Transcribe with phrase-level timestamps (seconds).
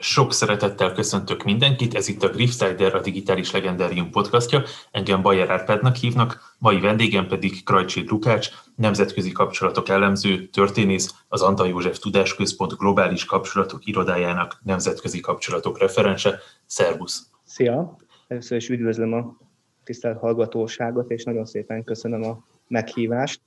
[0.00, 4.62] Sok szeretettel köszöntök mindenkit, ez itt a Griffsider, a Digitális Legendárium podcastja.
[4.90, 11.68] Engem Bajer Árpádnak hívnak, mai vendégem pedig Krajcsi Lukács, nemzetközi kapcsolatok elemző, történész, az Antal
[11.68, 16.38] József Tudásközpont globális kapcsolatok irodájának nemzetközi kapcsolatok referense.
[16.66, 17.30] Szervusz!
[17.44, 17.96] Szia!
[18.28, 19.36] Először is üdvözlöm a
[19.84, 23.40] tisztelt hallgatóságot, és nagyon szépen köszönöm a meghívást.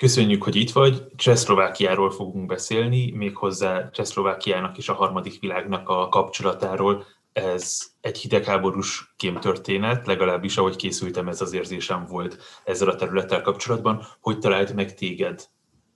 [0.00, 1.06] Köszönjük, hogy itt vagy.
[1.16, 7.04] Csehszlovákiáról fogunk beszélni, méghozzá Csehszlovákiának és a harmadik világnak a kapcsolatáról.
[7.32, 14.02] Ez egy hidegháborús kémtörténet, legalábbis ahogy készültem, ez az érzésem volt ezzel a területtel kapcsolatban.
[14.20, 15.44] Hogy talált meg téged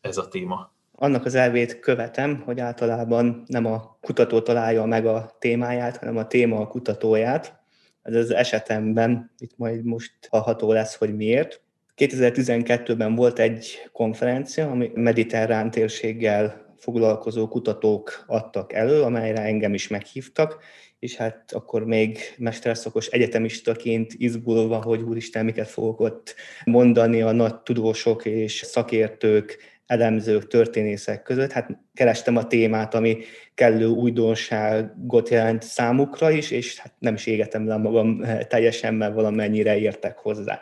[0.01, 0.73] ez a téma?
[0.93, 6.27] Annak az elvét követem, hogy általában nem a kutató találja meg a témáját, hanem a
[6.27, 7.61] téma a kutatóját.
[8.03, 11.64] Ez az esetemben itt majd most hallható lesz, hogy miért.
[11.97, 20.65] 2012-ben volt egy konferencia, ami mediterrán térséggel foglalkozó kutatók adtak elő, amelyre engem is meghívtak,
[20.99, 27.61] és hát akkor még mesterszakos egyetemistaként izgulva, hogy úristen, miket fogok ott mondani a nagy
[27.61, 31.53] tudósok és szakértők, elemzők, történészek között.
[31.53, 33.19] Hát kerestem a témát, ami
[33.55, 39.79] kellő újdonságot jelent számukra is, és hát nem is égetem le magam teljesen, mert valamennyire
[39.79, 40.61] értek hozzá.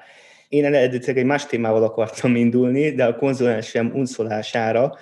[0.53, 4.97] Én eredetileg egy más témával akartam indulni, de a konzulensem unszolására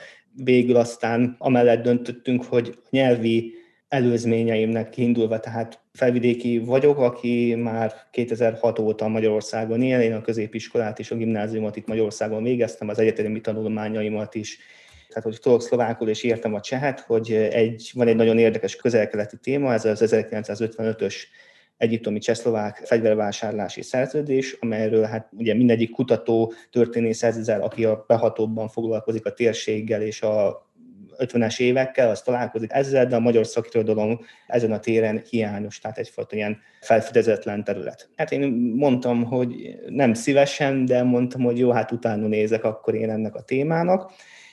[0.45, 3.55] végül aztán amellett döntöttünk, hogy nyelvi
[3.89, 11.11] előzményeimnek kiindulva, tehát felvidéki vagyok, aki már 2006 óta Magyarországon él, én a középiskolát és
[11.11, 14.59] a gimnáziumot itt Magyarországon végeztem, az egyetemi tanulmányaimat is.
[15.09, 19.37] Tehát hogy tudok szlovákul és értem a csehet, hogy egy, van egy nagyon érdekes közelkeleti
[19.37, 21.15] téma, ez az 1955-ös
[21.81, 29.27] egyiptomi csehszlovák fegyvervásárlási szerződés, amelyről hát ugye mindegyik kutató, történész ezzel, aki a behatóbban foglalkozik
[29.27, 30.69] a térséggel és a
[31.19, 36.37] 50-es évekkel, az találkozik ezzel, de a magyar szakirodalom ezen a téren hiányos, tehát egyfajta
[36.37, 38.09] ilyen felfedezetlen terület.
[38.17, 43.11] Hát én mondtam, hogy nem szívesen, de mondtam, hogy jó, hát utána nézek akkor én
[43.11, 44.13] ennek a témának,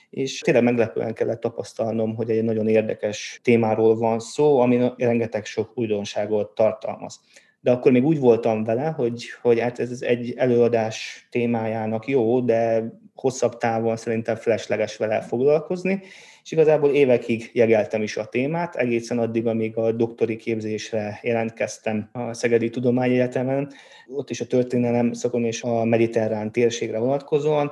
[0.10, 5.72] és tényleg meglepően kellett tapasztalnom, hogy egy nagyon érdekes témáról van szó, ami rengeteg sok
[5.76, 7.20] újdonságot tartalmaz.
[7.60, 12.84] De akkor még úgy voltam vele, hogy, hogy hát ez egy előadás témájának jó, de
[13.16, 16.02] hosszabb távon szerintem felesleges vele foglalkozni,
[16.44, 22.34] és igazából évekig jegeltem is a témát, egészen addig, amíg a doktori képzésre jelentkeztem a
[22.34, 23.72] Szegedi Tudományegyetemen,
[24.08, 27.72] ott is a történelem szakon és a mediterrán térségre vonatkozóan,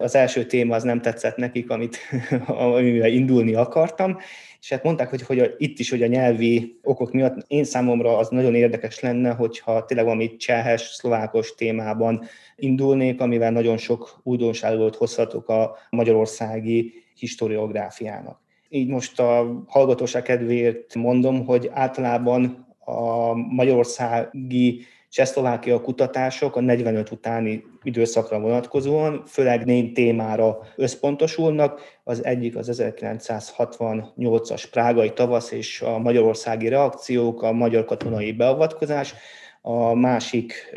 [0.00, 1.98] az első téma az nem tetszett nekik, amit,
[2.46, 4.18] amivel indulni akartam,
[4.60, 8.28] és hát mondták, hogy, hogy itt is, hogy a nyelvi okok miatt én számomra az
[8.28, 12.24] nagyon érdekes lenne, hogyha tényleg valami csehes, szlovákos témában
[12.56, 18.40] indulnék, amivel nagyon sok újdonságot hozhatok a magyarországi historiográfiának.
[18.68, 27.64] Így most a hallgatóság kedvéért mondom, hogy általában a magyarországi Csehszlovákia kutatások a 45 utáni
[27.82, 31.80] időszakra vonatkozóan főleg négy témára összpontosulnak.
[32.04, 39.14] Az egyik az 1968-as prágai tavasz és a magyarországi reakciók, a magyar katonai beavatkozás,
[39.60, 40.76] a másik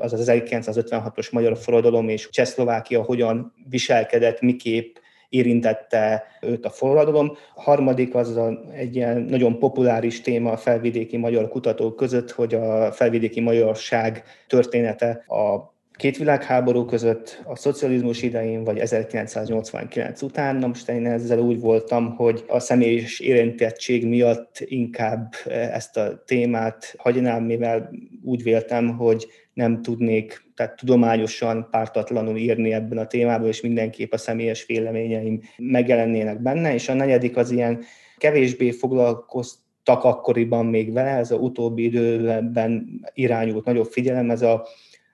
[0.00, 4.96] az az 1956-os magyar forradalom és Csehszlovákia hogyan viselkedett, miképp
[5.28, 7.32] érintette őt a forradalom.
[7.54, 8.40] A harmadik az
[8.72, 15.24] egy ilyen nagyon populáris téma a felvidéki magyar kutatók között, hogy a felvidéki magyarság története
[15.26, 20.56] a két világháború között, a szocializmus idején, vagy 1989 után.
[20.56, 26.94] Na most én ezzel úgy voltam, hogy a személyes érintettség miatt inkább ezt a témát
[26.98, 27.90] hagynám, mivel
[28.24, 34.18] úgy véltem, hogy nem tudnék tehát tudományosan pártatlanul írni ebben a témában, és mindenképp a
[34.18, 36.74] személyes véleményeim megjelennének benne.
[36.74, 37.82] És a negyedik az ilyen
[38.16, 44.66] kevésbé foglalkoztak akkoriban még vele, ez a utóbbi időben irányult nagyobb figyelem, ez a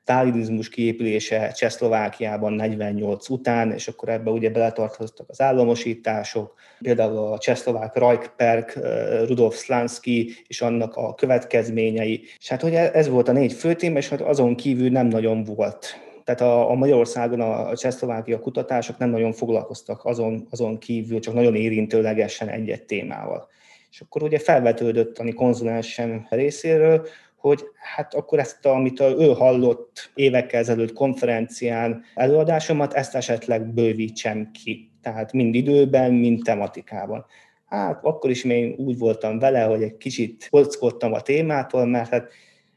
[0.04, 7.96] sztálinizmus kiépülése Csehszlovákiában 48 után, és akkor ebbe ugye beletartoztak az államosítások, például a csehszlovák
[7.96, 8.78] Rajkperk,
[9.26, 12.22] Rudolf Slansky és annak a következményei.
[12.38, 15.44] És hát ugye ez volt a négy fő téma, és hát azon kívül nem nagyon
[15.44, 21.20] volt tehát a, a Magyarországon a, a Csehszlovákia kutatások nem nagyon foglalkoztak azon, azon kívül,
[21.20, 23.48] csak nagyon érintőlegesen egy-egy témával.
[23.90, 27.06] És akkor ugye felvetődött a konzulensem részéről,
[27.44, 27.64] hogy
[27.94, 34.92] hát akkor ezt, amit ő hallott évekkel ezelőtt konferencián előadásomat, ezt esetleg bővítsem ki.
[35.02, 37.24] Tehát mind időben, mind tematikában.
[37.66, 42.28] Hát akkor is még úgy voltam vele, hogy egy kicsit kockodtam a témától, mert hát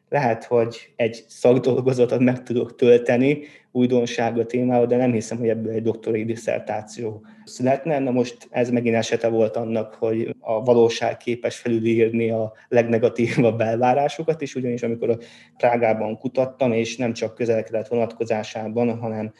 [0.10, 3.40] lehet, hogy egy szakdolgozatot meg tudok tölteni
[3.72, 8.00] újdonság a témával, de nem hiszem, hogy ebből egy doktori diszertáció születne.
[8.00, 14.42] Na most ez megint esete volt annak, hogy a valóság képes felülírni a legnegatívabb elvárásokat
[14.42, 15.18] is, ugyanis amikor a
[15.58, 19.34] Prágában kutattam, és nem csak közel vonatkozásában, hanem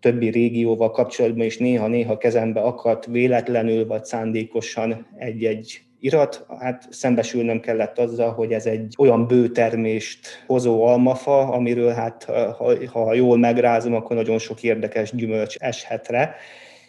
[0.00, 7.98] többi régióval kapcsolatban is néha-néha kezembe akadt véletlenül vagy szándékosan egy-egy irat, hát szembesülnem kellett
[7.98, 14.16] azzal, hogy ez egy olyan bőtermést hozó almafa, amiről hát ha, ha jól megrázom, akkor
[14.16, 16.34] nagyon sok érdekes gyümölcs eshet rá.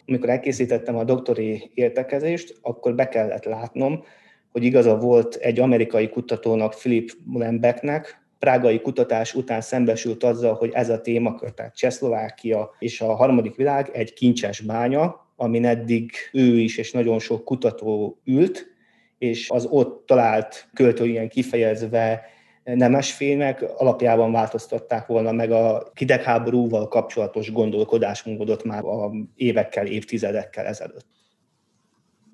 [0.08, 4.04] Amikor elkészítettem a doktori értekezést, akkor be kellett látnom,
[4.52, 10.90] hogy igaza volt egy amerikai kutatónak, Philip Mullenbecknek, prágai kutatás után szembesült azzal, hogy ez
[10.90, 16.78] a témakör, tehát Csehszlovákia és a harmadik világ egy kincses bánya, amin eddig ő is
[16.78, 18.77] és nagyon sok kutató ült,
[19.18, 22.26] és az ott talált költő ilyen kifejezve
[22.64, 31.06] nemes filmek alapjában változtatták volna meg a hidegháborúval kapcsolatos gondolkodásmódot már a évekkel, évtizedekkel ezelőtt.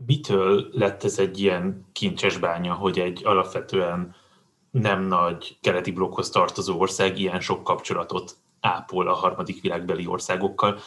[0.06, 4.15] Mitől lett ez egy ilyen kincses bánya, hogy egy alapvetően
[4.71, 10.80] nem nagy keleti blokkhoz tartozó ország ilyen sok kapcsolatot ápol a harmadik világbeli országokkal.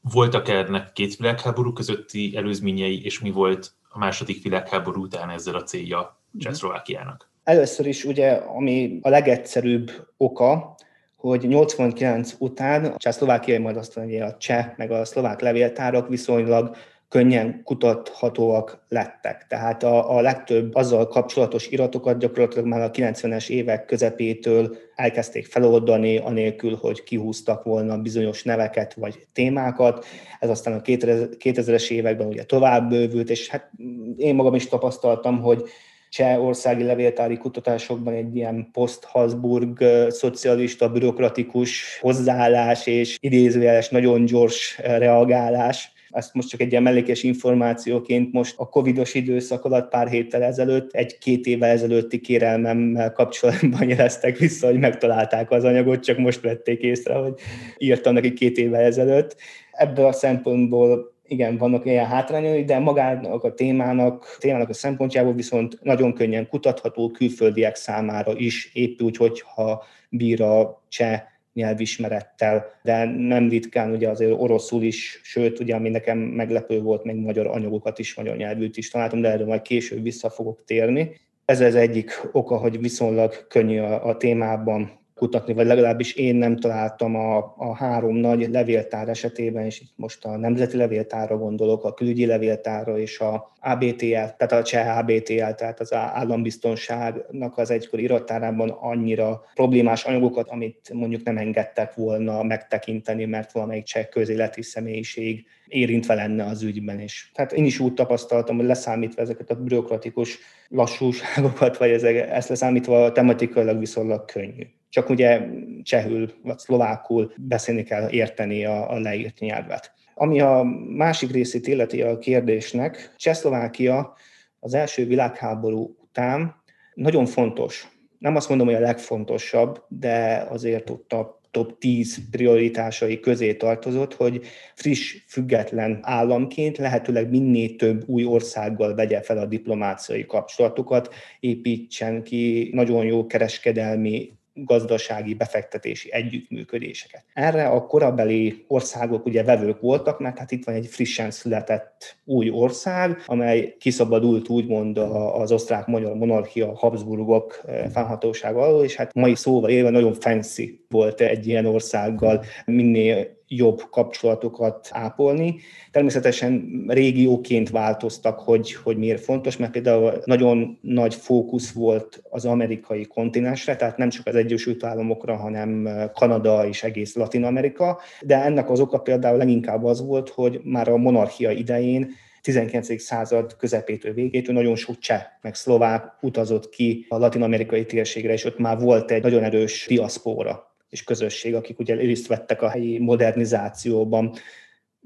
[0.00, 5.62] Voltak ennek két világháború közötti előzményei, és mi volt a második világháború után ezzel a
[5.62, 7.30] célja Csehszlovákiának?
[7.44, 10.74] Először is ugye, ami a legegyszerűbb oka,
[11.16, 16.76] hogy 89 után a csehszlovákiai, majd azt mondja, a cseh, meg a szlovák levéltárok viszonylag
[17.12, 19.46] könnyen kutathatóak lettek.
[19.48, 26.16] Tehát a, a legtöbb azzal kapcsolatos iratokat gyakorlatilag már a 90-es évek közepétől elkezdték feloldani,
[26.16, 30.04] anélkül, hogy kihúztak volna bizonyos neveket vagy témákat.
[30.40, 33.70] Ez aztán a 2000-es években ugye tovább bővült, és hát
[34.16, 35.62] én magam is tapasztaltam, hogy
[36.08, 46.34] csehországi levéltári kutatásokban egy ilyen post-Habsburg szocialista, bürokratikus hozzáállás és idézőjeles nagyon gyors reagálás ezt
[46.34, 51.46] most csak egy ilyen mellékes információként most a covidos időszak alatt pár héttel ezelőtt, egy-két
[51.46, 57.34] éve ezelőtti kérelmemmel kapcsolatban jeleztek vissza, hogy megtalálták az anyagot, csak most vették észre, hogy
[57.78, 59.36] írtam neki két éve ezelőtt.
[59.72, 65.78] Ebből a szempontból igen, vannak ilyen hátrányai, de magának a témának, témának a szempontjából viszont
[65.82, 73.48] nagyon könnyen kutatható külföldiek számára is, épp úgy, hogyha bír a cseh nyelvismerettel, de nem
[73.48, 78.14] ritkán ugye azért oroszul is, sőt, ugye ami nekem meglepő volt, még magyar anyagokat is,
[78.14, 81.20] magyar nyelvűt is találtam, de erről majd később vissza fogok térni.
[81.44, 86.56] Ez az egyik oka, hogy viszonylag könnyű a, a témában kutatni, vagy legalábbis én nem
[86.56, 91.94] találtam a, a három nagy levéltár esetében, és itt most a Nemzeti Levéltárra gondolok, a
[91.94, 98.68] Külügyi Levéltárra és a ABTL, tehát a cseh ABTL, tehát az állambiztonságnak az egykor irattárában
[98.68, 106.14] annyira problémás anyagokat, amit mondjuk nem engedtek volna megtekinteni, mert valamelyik cseh közéleti személyiség érintve
[106.14, 107.30] lenne az ügyben is.
[107.34, 110.38] Tehát én is úgy tapasztaltam, hogy leszámítva ezeket a bürokratikus
[110.68, 115.40] lassúságokat, vagy ezt leszámítva tematikailag viszonylag könnyű csak ugye
[115.82, 119.92] csehül vagy szlovákul beszélni kell érteni a, a leírt nyelvet.
[120.14, 124.14] Ami a másik részét illeti a kérdésnek, Csehszlovákia
[124.60, 126.62] az első világháború után
[126.94, 127.88] nagyon fontos.
[128.18, 134.14] Nem azt mondom, hogy a legfontosabb, de azért ott a top 10 prioritásai közé tartozott,
[134.14, 142.22] hogy friss, független államként lehetőleg minél több új országgal vegye fel a diplomáciai kapcsolatokat, építsen
[142.22, 147.24] ki nagyon jó kereskedelmi gazdasági befektetési együttműködéseket.
[147.34, 152.50] Erre a korabeli országok ugye vevők voltak, mert hát itt van egy frissen született új
[152.50, 154.98] ország, amely kiszabadult úgymond
[155.34, 161.20] az osztrák-magyar monarchia Habsburgok eh, fennhatósága alól, és hát mai szóval élve nagyon fancy volt
[161.20, 165.56] egy ilyen országgal, minél jobb kapcsolatokat ápolni.
[165.90, 173.06] Természetesen régióként változtak, hogy, hogy miért fontos, mert például nagyon nagy fókusz volt az amerikai
[173.06, 178.70] kontinensre, tehát nem csak az Egyesült Államokra, hanem Kanada és egész Latin Amerika, de ennek
[178.70, 182.10] az oka például leginkább az volt, hogy már a monarchia idején
[182.42, 183.00] 19.
[183.00, 188.58] század közepétől végétől nagyon sok cseh, meg szlovák utazott ki a latin-amerikai térségre, és ott
[188.58, 194.32] már volt egy nagyon erős diaszpóra és közösség, akik ugye részt vettek a helyi modernizációban.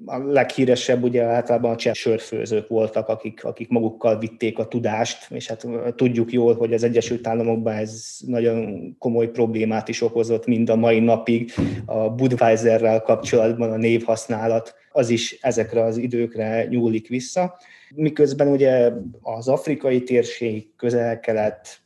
[0.04, 5.48] A leghíresebb ugye általában a cseh sörfőzők voltak, akik, akik magukkal vitték a tudást, és
[5.48, 5.66] hát
[5.96, 11.00] tudjuk jól, hogy az Egyesült Államokban ez nagyon komoly problémát is okozott mind a mai
[11.00, 11.52] napig.
[11.84, 17.58] A Budweiserrel kapcsolatban a névhasználat az is ezekre az időkre nyúlik vissza.
[17.94, 21.85] Miközben ugye az afrikai térség, közel-kelet,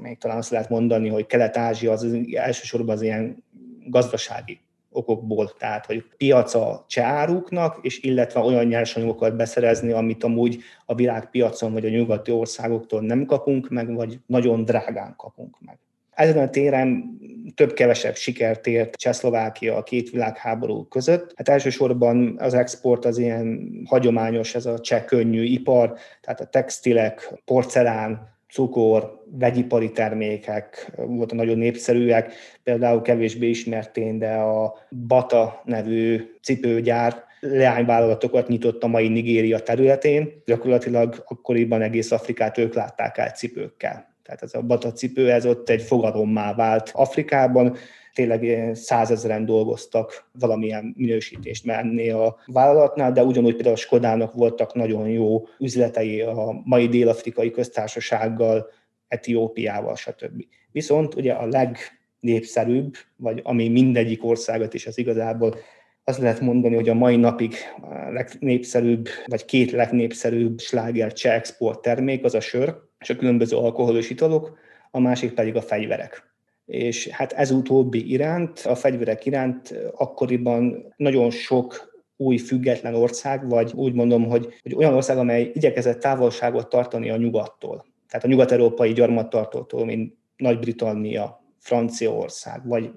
[0.00, 3.44] még talán azt lehet mondani, hogy Kelet-Ázsia az elsősorban az ilyen
[3.86, 11.72] gazdasági okokból, tehát hogy piaca csáruknak, és illetve olyan nyersanyagokat beszerezni, amit amúgy a világpiacon
[11.72, 15.78] vagy a nyugati országoktól nem kapunk meg, vagy nagyon drágán kapunk meg.
[16.10, 17.18] Ezen a téren
[17.54, 21.32] több-kevesebb sikert ért Csehszlovákia a két világháború között.
[21.36, 27.32] Hát elsősorban az export az ilyen hagyományos, ez a cseh könnyű ipar, tehát a textilek,
[27.44, 37.24] porcelán, cukor, vegyipari termékek voltak nagyon népszerűek, például kevésbé ismertén, de a Bata nevű cipőgyár
[37.40, 40.42] leányvállalatokat nyitott a mai Nigéria területén.
[40.44, 44.16] Gyakorlatilag akkoriban egész Afrikát ők látták el cipőkkel.
[44.22, 47.76] Tehát ez a Bata cipő, ez ott egy fogalommá vált Afrikában,
[48.18, 55.08] tényleg százezeren dolgoztak valamilyen minősítést menni a vállalatnál, de ugyanúgy például a Skodának voltak nagyon
[55.08, 58.70] jó üzletei a mai dél-afrikai köztársasággal,
[59.08, 60.44] Etiópiával, stb.
[60.72, 65.56] Viszont ugye a legnépszerűbb, vagy ami mindegyik országot is az igazából
[66.04, 71.82] azt lehet mondani, hogy a mai napig a legnépszerűbb, vagy két legnépszerűbb sláger cseh export
[71.82, 74.58] termék az a sör, és a különböző alkoholos italok,
[74.90, 76.28] a másik pedig a fegyverek
[76.68, 83.72] és hát ez utóbbi iránt, a fegyverek iránt akkoriban nagyon sok új független ország, vagy
[83.74, 87.84] úgy mondom, hogy, hogy olyan ország, amely igyekezett távolságot tartani a nyugattól.
[88.08, 92.90] Tehát a nyugat-európai gyarmattartótól, mint Nagy-Britannia, Franciaország, vagy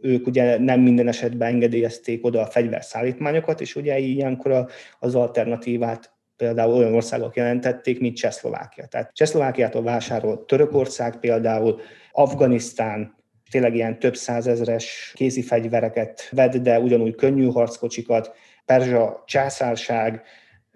[0.00, 4.66] ők ugye nem minden esetben engedélyezték oda a fegyverszállítmányokat, és ugye ilyenkor
[4.98, 8.86] az alternatívát például olyan országok jelentették, mint Csehszlovákia.
[8.86, 11.80] Tehát Csehszlovákiától vásárolt Törökország például,
[12.12, 13.15] Afganisztán,
[13.50, 18.34] tényleg ilyen több százezres kézi fegyvereket vett, de ugyanúgy könnyű harckocsikat,
[18.64, 20.22] Perzsa császárság,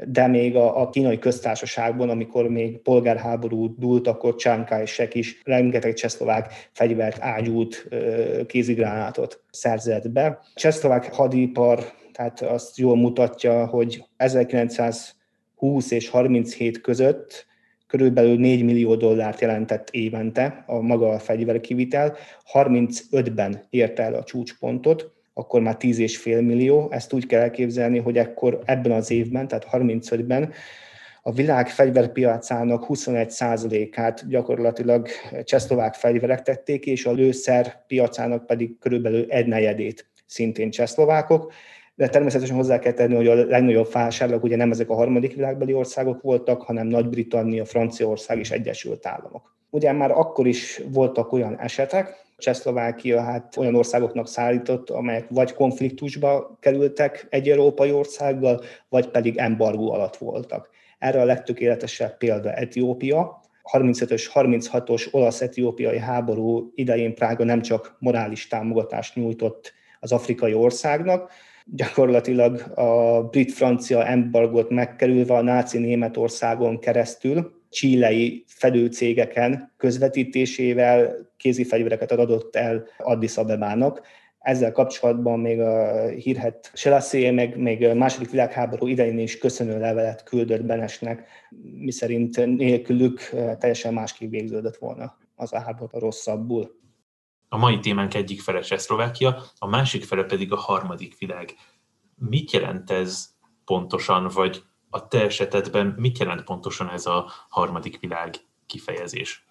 [0.05, 4.35] de még a, a kínai köztársaságban, amikor még polgárháború dúlt, akkor
[4.83, 7.89] és Sek is rengeteg csehszlovák fegyvert, ágyút,
[8.47, 10.41] kézigránátot szerzett be.
[10.55, 17.47] Csehszlovák hadipar, tehát azt jól mutatja, hogy 1920 és 37 között
[17.91, 22.17] körülbelül 4 millió dollárt jelentett évente a maga a fegyverkivitel,
[22.53, 26.89] 35-ben érte el a csúcspontot, akkor már 10,5 millió.
[26.91, 30.53] Ezt úgy kell elképzelni, hogy ekkor ebben az évben, tehát 35-ben
[31.23, 35.09] a világ fegyverpiacának 21%-át gyakorlatilag
[35.45, 41.53] csehszlovák fegyverek tették, és a lőszer piacának pedig körülbelül egy negyedét szintén csehszlovákok
[42.01, 45.73] de természetesen hozzá kell tenni, hogy a legnagyobb vásárlók ugye nem ezek a harmadik világbeli
[45.73, 49.57] országok voltak, hanem Nagy-Britannia, Franciaország és Egyesült Államok.
[49.71, 56.57] Ugye már akkor is voltak olyan esetek, Csehszlovákia hát olyan országoknak szállított, amelyek vagy konfliktusba
[56.61, 60.69] kerültek egy európai országgal, vagy pedig embargó alatt voltak.
[60.99, 63.41] Erre a legtökéletesebb példa Etiópia,
[63.73, 71.33] 35-ös, 36-os olasz-etiópiai háború idején Prága nem csak morális támogatást nyújtott az afrikai országnak,
[71.73, 82.57] gyakorlatilag a brit-francia embargot megkerülve a náci Németországon keresztül csílei fedőcégeken közvetítésével kézi fegyvereket adott
[82.57, 84.01] el Addis Abebának.
[84.41, 90.23] Ezzel kapcsolatban még a hírhet Selassie, meg még a második világháború idején is köszönő levelet
[90.23, 91.29] küldött Benesnek,
[91.75, 93.21] miszerint nélkülük
[93.59, 96.80] teljesen másképp végződött volna az a háború rosszabbul.
[97.53, 101.55] A mai témánk egyik fele Csehszlovákia, a másik fele pedig a harmadik világ.
[102.17, 103.29] Mit jelent ez
[103.65, 108.35] pontosan, vagy a te esetedben mit jelent pontosan ez a harmadik világ
[108.67, 109.47] kifejezés?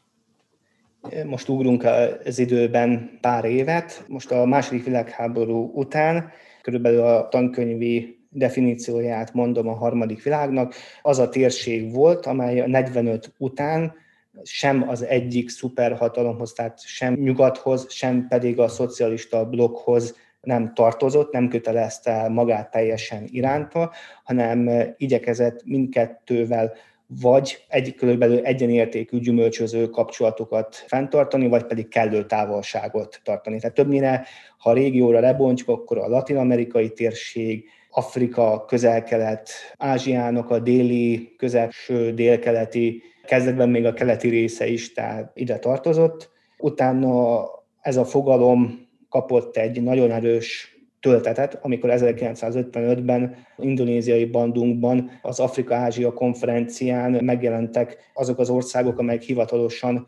[1.26, 1.84] Most ugrunk
[2.26, 4.06] az időben pár évet.
[4.08, 10.74] Most a második világháború után körülbelül a tankönyvi definícióját mondom a harmadik világnak.
[11.02, 13.94] Az a térség volt, amely a 45 után
[14.44, 21.48] sem az egyik szuperhatalomhoz, tehát sem nyugathoz, sem pedig a szocialista blokkhoz nem tartozott, nem
[21.48, 23.92] kötelezte el magát teljesen iránta,
[24.24, 26.74] hanem igyekezett mindkettővel
[27.22, 33.60] vagy egy körülbelül egyenértékű gyümölcsöző kapcsolatokat fenntartani, vagy pedig kellő távolságot tartani.
[33.60, 34.26] Tehát többnyire,
[34.58, 43.04] ha a régióra lebontjuk, akkor a latin-amerikai térség, Afrika, közel-kelet, Ázsiának a déli, közelső, délkeleti
[43.30, 46.30] kezdetben még a keleti része is, tehát ide tartozott.
[46.58, 47.46] Utána
[47.82, 57.24] ez a fogalom kapott egy nagyon erős töltetet, amikor 1955-ben indonéziai bandunkban az Afrika-Ázsia konferencián
[57.24, 60.08] megjelentek azok az országok, amelyek hivatalosan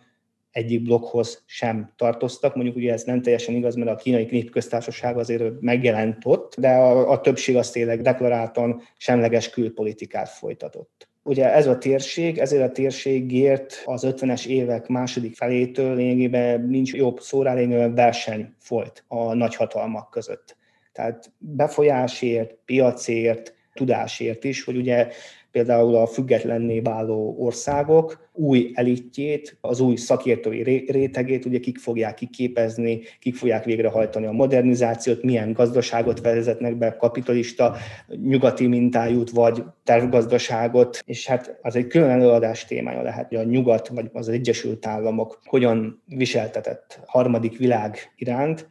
[0.51, 2.55] egyik blokkhoz sem tartoztak.
[2.55, 7.11] Mondjuk ugye ez nem teljesen igaz, mert a kínai népköztársaság azért megjelent ott, de a,
[7.11, 11.10] a többség az tényleg deklaráltan semleges külpolitikát folytatott.
[11.23, 17.19] Ugye ez a térség, ezért a térségért az 50-es évek második felétől lényegében nincs jobb
[17.19, 17.53] szórá,
[17.93, 20.57] verseny folyt a nagyhatalmak között.
[20.91, 25.07] Tehát befolyásért, piacért, tudásért is, hogy ugye
[25.51, 33.01] például a függetlenné váló országok új elitjét, az új szakértői rétegét, ugye kik fogják kiképezni,
[33.19, 37.75] kik fogják végrehajtani a modernizációt, milyen gazdaságot vezetnek be, kapitalista,
[38.07, 43.87] nyugati mintájút, vagy tervgazdaságot, és hát az egy külön előadás témája lehet, hogy a nyugat,
[43.87, 48.67] vagy az Egyesült Államok hogyan viseltetett harmadik világ iránt,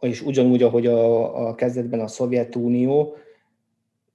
[0.00, 3.16] és ugyanúgy, ahogy a, a kezdetben a Szovjetunió,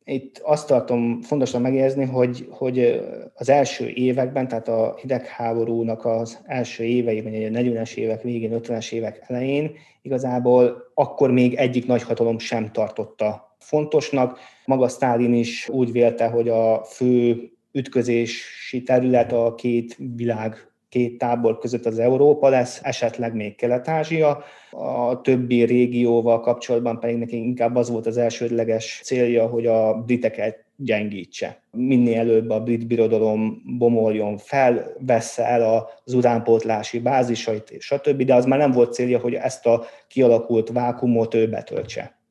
[0.06, 3.02] itt azt tartom fontosnak megjegyezni, hogy, hogy
[3.34, 9.24] az első években, tehát a hidegháborúnak az első éveiben, a 40-es évek végén, 50-es évek
[9.28, 14.40] elején igazából akkor még egyik nagyhatalom sem tartotta fontosnak.
[14.66, 21.58] Maga Stalin is úgy vélte, hogy a fő ütközési terület a két világ két tábor
[21.58, 24.44] között az Európa lesz, esetleg még Kelet-Ázsia.
[24.72, 30.66] A többi régióval kapcsolatban pedig neki inkább az volt az elsődleges célja, hogy a briteket
[30.76, 31.62] gyengítse.
[31.72, 38.46] Minél előbb a brit birodalom bomoljon fel, vessze el az utánpótlási bázisait, stb., de az
[38.46, 42.22] már nem volt célja, hogy ezt a kialakult vákumot ő betöltse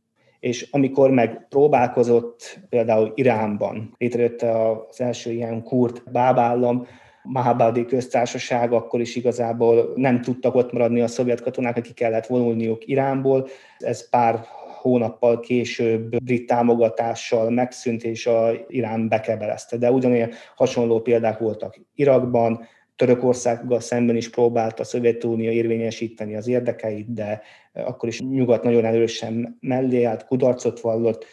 [0.41, 6.87] és amikor meg próbálkozott például Iránban, létrejött az első ilyen kurt bábállam,
[7.23, 12.87] Mahabadi köztársaság, akkor is igazából nem tudtak ott maradni a szovjet katonák, akik kellett vonulniuk
[12.87, 13.49] Iránból.
[13.79, 14.45] Ez pár
[14.81, 19.77] hónappal később brit támogatással megszűnt, és a Irán bekebelezte.
[19.77, 27.13] De ugyanilyen hasonló példák voltak Irakban, Törökországgal szemben is próbált a Szovjetunió érvényesíteni az érdekeit,
[27.13, 31.25] de akkor is nyugat nagyon erősen mellé állt, kudarcot vallott,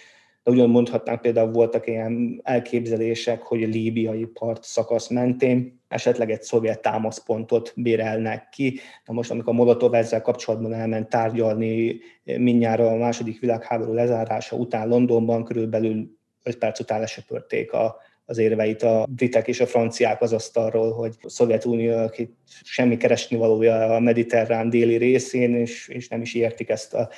[0.43, 6.41] de ugyan mondhatnánk például voltak ilyen elképzelések, hogy a líbiai part szakasz mentén esetleg egy
[6.41, 8.79] szovjet támaszpontot bérelnek ki.
[9.05, 15.43] Na most, amikor Molotov ezzel kapcsolatban elment tárgyalni mindjárt a második világháború lezárása után Londonban,
[15.43, 20.93] körülbelül 5 perc után lesöpörték a, az érveit a britek és a franciák az asztalról,
[20.93, 26.33] hogy a Szovjetunió, aki semmi keresni valója a mediterrán déli részén, és, és nem is
[26.33, 27.09] értik ezt a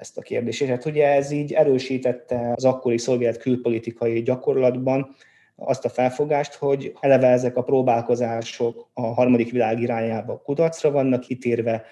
[0.00, 0.62] ezt a kérdést.
[0.62, 5.14] És hát ugye ez így erősítette az akkori szovjet külpolitikai gyakorlatban
[5.60, 11.84] azt a felfogást, hogy eleve ezek a próbálkozások a harmadik világ irányába kudarcra vannak kitérve,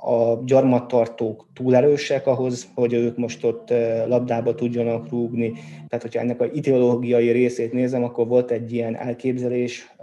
[0.00, 3.70] a gyarmattartók túl erősek ahhoz, hogy ők most ott
[4.06, 5.52] labdába tudjanak rúgni.
[5.88, 9.94] Tehát, hogyha ennek a ideológiai részét nézem, akkor volt egy ilyen elképzelés,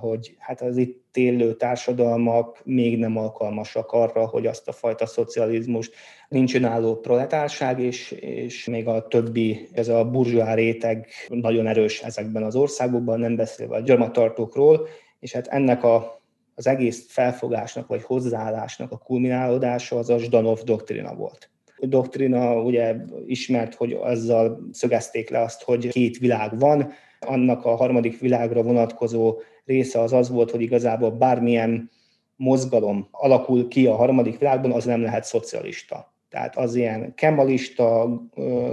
[0.00, 5.94] hogy hát az itt élő társadalmak még nem alkalmasak arra, hogy azt a fajta szocializmust
[6.28, 12.42] nincs önálló proletárság, és, és még a többi, ez a burzsóá réteg nagyon erős ezekben
[12.42, 14.88] az országokban, nem beszélve a gyarmattartókról,
[15.20, 16.21] és hát ennek a
[16.62, 21.50] az egész felfogásnak vagy hozzáállásnak a kulminálódása az a Zsdanov doktrina volt.
[21.76, 22.96] A doktrina ugye
[23.26, 29.40] ismert, hogy azzal szögezték le azt, hogy két világ van, annak a harmadik világra vonatkozó
[29.64, 31.90] része az az volt, hogy igazából bármilyen
[32.36, 36.11] mozgalom alakul ki a harmadik világban, az nem lehet szocialista.
[36.32, 38.20] Tehát az ilyen kemalista,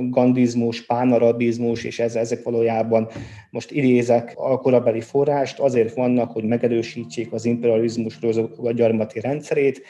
[0.10, 3.08] gandizmus, pánarabizmus, és ez, ezek valójában
[3.50, 9.82] most idézek a korabeli forrást, azért vannak, hogy megerősítsék az imperializmusról a gyarmati rendszerét,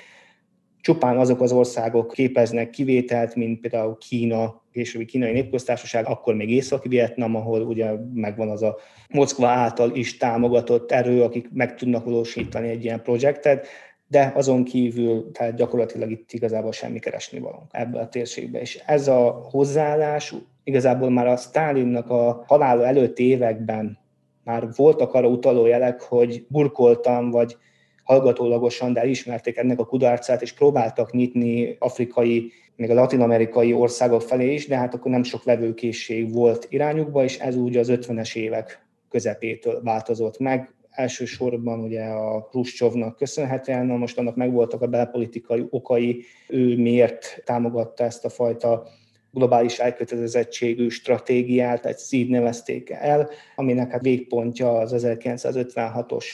[0.81, 7.35] csupán azok az országok képeznek kivételt, mint például Kína, későbbi kínai népköztársaság, akkor még Észak-Vietnam,
[7.35, 8.77] ahol ugye megvan az a
[9.09, 13.67] Moszkva által is támogatott erő, akik meg tudnak valósítani egy ilyen projektet,
[14.09, 18.59] de azon kívül tehát gyakorlatilag itt igazából semmi keresni való ebbe a térségbe.
[18.59, 23.97] És ez a hozzáállás igazából már a Stalinnak a halála előtti években
[24.43, 27.57] már voltak arra utaló jelek, hogy burkoltam, vagy
[28.03, 34.53] hallgatólagosan, de elismerték ennek a kudarcát, és próbáltak nyitni afrikai, még a latin-amerikai országok felé
[34.53, 38.85] is, de hát akkor nem sok vevőkészség volt irányukba, és ez úgy az 50-es évek
[39.09, 46.23] közepétől változott meg elsősorban ugye a Khrushchevnak köszönhetően, na most annak megvoltak a belpolitikai okai,
[46.47, 48.87] ő miért támogatta ezt a fajta
[49.31, 56.25] globális elkötelezettségű stratégiát, egy így nevezték el, aminek hát végpontja az 1956-os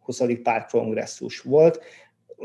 [0.00, 0.22] 20.
[0.42, 1.80] pártkongresszus volt,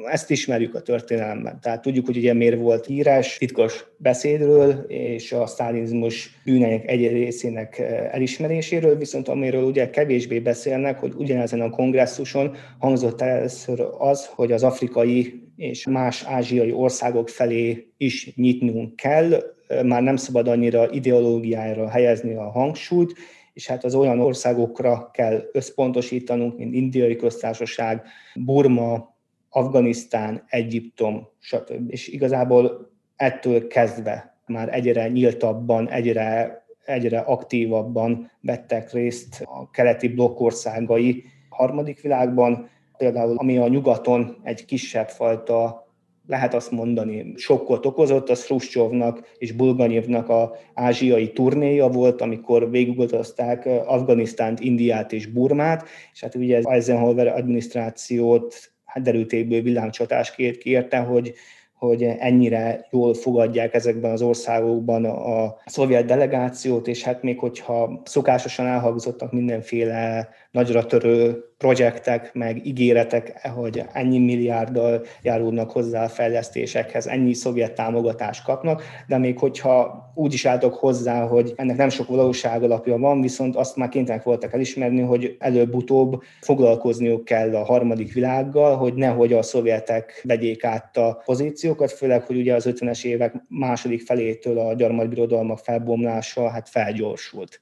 [0.05, 1.59] ezt ismerjük a történelemben.
[1.61, 7.79] Tehát tudjuk, hogy ugye miért volt híres titkos beszédről és a sztálinizmus bűneinek egy részének
[7.79, 14.51] eh, elismeréséről, viszont amiről ugye kevésbé beszélnek, hogy ugyanezen a kongresszuson hangzott először az, hogy
[14.51, 19.33] az afrikai és más ázsiai országok felé is nyitnunk kell,
[19.67, 23.13] eh, már nem szabad annyira ideológiára helyezni a hangsúlyt,
[23.53, 28.01] és hát az olyan országokra kell összpontosítanunk, mint Indiai Köztársaság,
[28.35, 29.16] Burma,
[29.57, 31.91] Afganisztán, Egyiptom, stb.
[31.91, 41.23] És igazából ettől kezdve már egyre nyíltabban, egyre, egyre aktívabban vettek részt a keleti blokkországai
[41.49, 45.87] harmadik világban, például ami a nyugaton egy kisebb fajta
[46.27, 53.65] lehet azt mondani, sokkot okozott, az Fruscsovnak és Bulganyevnak a ázsiai turnéja volt, amikor végigutazták
[53.65, 61.33] Afganisztánt, Indiát és Burmát, és hát ugye az Eisenhower adminisztrációt derültékből villámcsatásként kérte, hogy
[61.77, 68.65] hogy ennyire jól fogadják ezekben az országokban a szovjet delegációt, és hát még hogyha szokásosan
[68.65, 77.33] elhangzottak mindenféle nagyra törő projektek, meg ígéretek, hogy ennyi milliárddal járulnak hozzá a fejlesztésekhez, ennyi
[77.33, 82.63] szovjet támogatást kapnak, de még hogyha úgy is álltok hozzá, hogy ennek nem sok valóság
[82.63, 88.75] alapja van, viszont azt már kénytelenek voltak elismerni, hogy előbb-utóbb foglalkozniuk kell a harmadik világgal,
[88.75, 94.01] hogy nehogy a szovjetek vegyék át a pozíciókat, főleg, hogy ugye az 50-es évek második
[94.01, 97.61] felétől a gyarmatbirodalmak felbomlása hát felgyorsult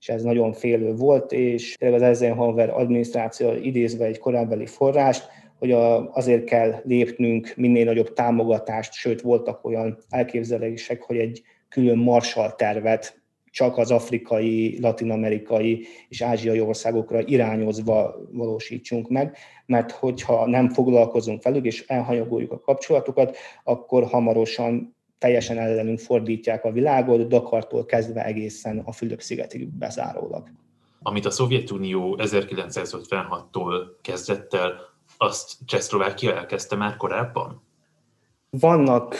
[0.00, 5.72] és ez nagyon félő volt, és tényleg az Eisenhower adminisztráció idézve egy korábbi forrást, hogy
[6.10, 13.20] azért kell lépnünk minél nagyobb támogatást, sőt voltak olyan elképzelések, hogy egy külön Marshall tervet
[13.50, 19.36] csak az afrikai, latinamerikai és ázsiai országokra irányozva valósítsunk meg,
[19.66, 26.72] mert hogyha nem foglalkozunk velük és elhanyagoljuk a kapcsolatokat, akkor hamarosan teljesen ellenünk fordítják a
[26.72, 30.48] világot, Dakartól kezdve egészen a Fülöp-szigetig bezárólag.
[31.02, 34.72] Amit a Szovjetunió 1956-tól kezdett el,
[35.18, 37.62] azt Csehszlovákia elkezdte már korábban?
[38.50, 39.14] Vannak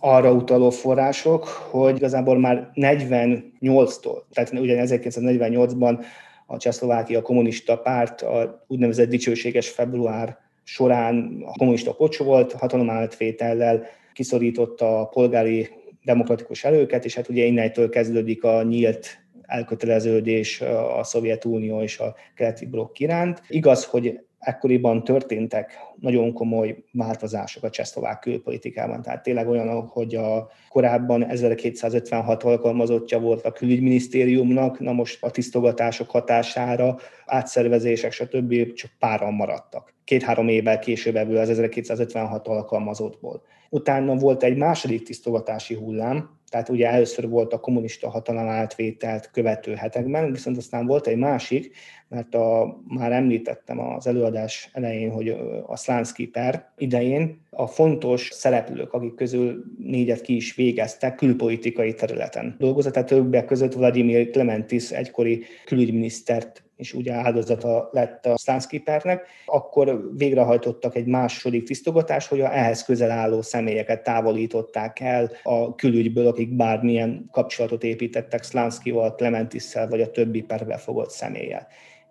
[0.00, 6.04] arra utaló források, hogy igazából már 48-tól, tehát ugye 1948-ban
[6.46, 13.86] a Csehszlovákia kommunista párt a úgynevezett dicsőséges február során a kommunista kocs volt, hatalomállatvétellel
[14.18, 15.68] kiszorította a polgári
[16.04, 20.60] demokratikus erőket, és hát ugye innentől kezdődik a nyílt elköteleződés
[20.98, 23.42] a Szovjetunió és a keleti blokk iránt.
[23.48, 29.02] Igaz, hogy ekkoriban történtek nagyon komoly változások a csehszlovák külpolitikában.
[29.02, 36.10] Tehát tényleg olyan, hogy a korábban 1256 alkalmazottja volt a külügyminisztériumnak, na most a tisztogatások
[36.10, 38.72] hatására, átszervezések, stb.
[38.72, 39.94] csak páran maradtak.
[40.04, 43.42] Két-három évvel később ebből az 1256 alkalmazottból.
[43.68, 49.74] Utána volt egy második tisztogatási hullám, tehát ugye először volt a kommunista hatalom átvételt követő
[49.74, 51.76] hetekben, viszont aztán volt egy másik,
[52.08, 55.28] mert a, már említettem az előadás elején, hogy
[55.66, 62.56] a Slánszki per idején a fontos szereplők, akik közül négyet ki is végeztek, külpolitikai területen
[62.58, 70.96] dolgozott, többek között Vladimir Clementis egykori külügyminisztert és ugye áldozata lett a Stanskipernek, akkor végrehajtottak
[70.96, 77.28] egy második tisztogatást, hogy a ehhez közel álló személyeket távolították el a külügyből, akik bármilyen
[77.32, 81.66] kapcsolatot építettek Slanskival, Clementisszel vagy a többi perbe fogott személlyel.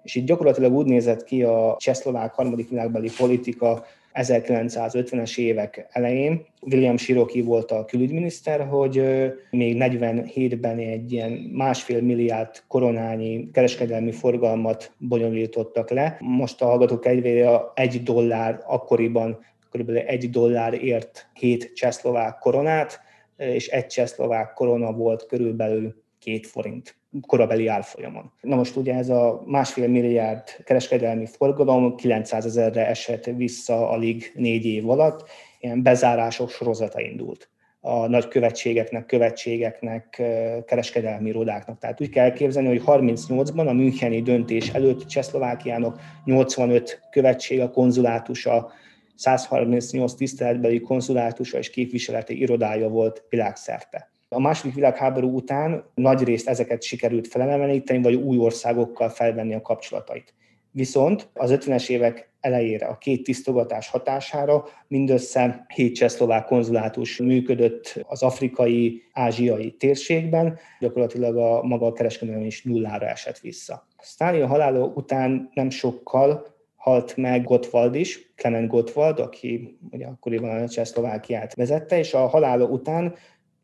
[0.08, 6.46] És itt gyakorlatilag úgy nézett ki a csehszlovák harmadik világbeli politika 1950-es évek elején.
[6.62, 9.04] William Siroki volt a külügyminiszter, hogy
[9.50, 16.17] még 47-ben egy ilyen másfél milliárd koronányi kereskedelmi forgalmat bonyolítottak le.
[16.20, 19.89] Most a hallgatók egyvére egy dollár akkoriban kb.
[20.06, 23.00] egy dollár ért 7 csehszlovák koronát,
[23.38, 26.96] és egy csehszlovák korona volt körülbelül két forint
[27.28, 28.32] korabeli árfolyamon.
[28.41, 34.65] Na most ugye ez a másfél milliárd kereskedelmi forgalom 900 ezerre esett vissza alig négy
[34.65, 40.22] év alatt, ilyen bezárások sorozata indult a nagy követségeknek, követségeknek,
[40.65, 41.80] kereskedelmi irodáknak.
[41.80, 48.72] Tehát úgy kell képzelni, hogy 38-ban a Müncheni döntés előtt Csehszlovákiának 85 követség, a konzulátusa,
[49.15, 54.12] 138 tiszteletbeli konzulátusa és képviseleti irodája volt világszerte.
[54.30, 60.34] A második világháború után nagy részt ezeket sikerült feleleveníteni, vagy új országokkal felvenni a kapcsolatait.
[60.72, 68.24] Viszont az 50-es évek elejére a két tisztogatás hatására mindössze hét csehszlovák konzulátus működött az
[68.24, 73.88] afrikai, ázsiai térségben, gyakorlatilag a maga a kereskedelem is nullára esett vissza.
[73.98, 80.68] Sztálin halála után nem sokkal halt meg Gottwald is, Clement Gottwald, aki ugye akkoriban a
[80.68, 83.16] Csehszlovákiát vezette, és a halála után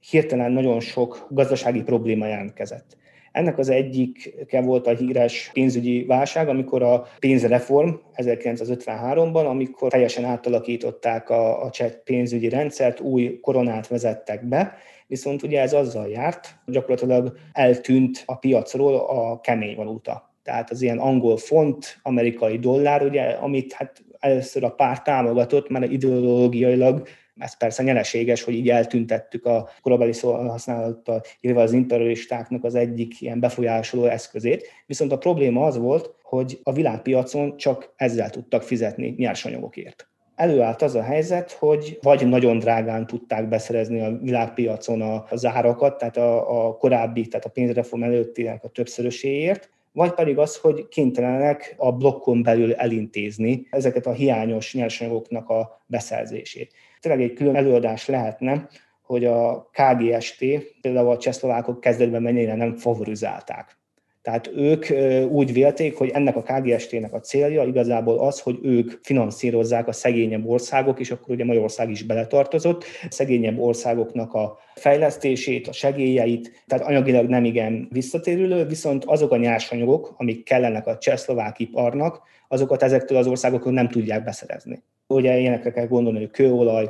[0.10, 2.98] hirtelen nagyon sok gazdasági probléma jelentkezett.
[3.32, 11.30] Ennek az egyike volt a híres pénzügyi válság, amikor a pénzreform 1953-ban, amikor teljesen átalakították
[11.30, 14.76] a, a cseh pénzügyi rendszert, új koronát vezettek be,
[15.08, 20.34] viszont ugye ez azzal járt, gyakorlatilag eltűnt a piacról a kemény valuta.
[20.44, 25.92] Tehát az ilyen angol font, amerikai dollár, ugye, amit hát először a párt támogatott, mert
[25.92, 27.08] ideológiailag
[27.40, 33.40] ez persze nyereséges, hogy így eltüntettük a korabeli használattal, illetve az imperialistáknak az egyik ilyen
[33.40, 34.68] befolyásoló eszközét.
[34.86, 40.96] Viszont a probléma az volt, hogy a világpiacon csak ezzel tudtak fizetni nyersanyagokért előállt az
[40.96, 46.66] a helyzet, hogy vagy nagyon drágán tudták beszerezni a világpiacon a, a zárakat, tehát a,
[46.68, 52.44] a korábbi, tehát a pénzreform előttinek a többszöröséért, vagy pedig az, hogy kénytelenek a blokkon
[52.44, 56.74] belül elintézni ezeket a hiányos nyersanyagoknak a beszerzését.
[57.00, 58.68] Tényleg egy külön előadás lehetne,
[59.02, 60.46] hogy a KGST,
[60.82, 63.78] például a csehszlovákok kezdetben mennyire nem favorizálták
[64.24, 64.86] tehát ők
[65.30, 70.48] úgy vélték, hogy ennek a KGST-nek a célja igazából az, hogy ők finanszírozzák a szegényebb
[70.48, 77.28] országok, és akkor ugye Magyarország is beletartozott, szegényebb országoknak a fejlesztését, a segélyeit, tehát anyagilag
[77.28, 83.28] nem igen visszatérülő, viszont azok a nyersanyagok, amik kellenek a csehszlovák iparnak, azokat ezektől az
[83.28, 84.84] országoktól nem tudják beszerezni.
[85.08, 86.90] Ugye ilyenekre kell gondolni, hogy kőolaj,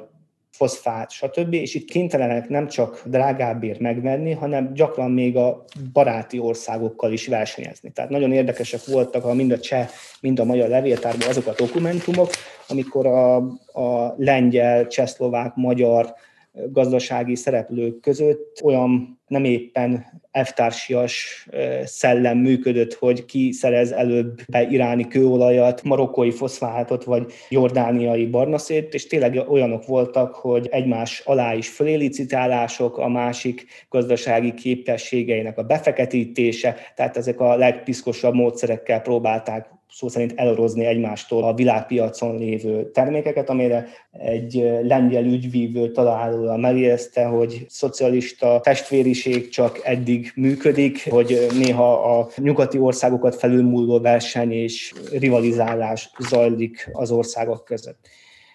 [0.54, 1.54] foszfát, stb.
[1.54, 5.64] És itt kénytelenek nem csak drágábbért megvenni, hanem gyakran még a
[5.94, 7.92] baráti országokkal is versenyezni.
[7.92, 9.88] Tehát nagyon érdekesek voltak a mind a cseh,
[10.22, 12.30] mind a magyar levéltárban azok a dokumentumok,
[12.68, 13.36] amikor a,
[13.74, 16.14] a lengyel, csehszlovák, magyar
[16.54, 18.60] gazdasági szereplők között.
[18.64, 21.48] Olyan nem éppen eftársias
[21.84, 29.08] szellem működött, hogy ki szerez előbb be iráni kőolajat, marokkói foszfátot vagy jordániai barnaszét, és
[29.08, 37.18] tényleg olyanok voltak, hogy egymás alá is fölélicitálások, a másik gazdasági képességeinek a befeketítése, tehát
[37.18, 44.54] ezek a legpiszkosabb módszerekkel próbálták szó szerint elorozni egymástól a világpiacon lévő termékeket, amire egy
[44.84, 53.36] lengyel ügyvívő találóan megjegyezte, hogy szocialista testvériség csak eddig működik, hogy néha a nyugati országokat
[53.36, 58.08] felülmúló verseny és rivalizálás zajlik az országok között.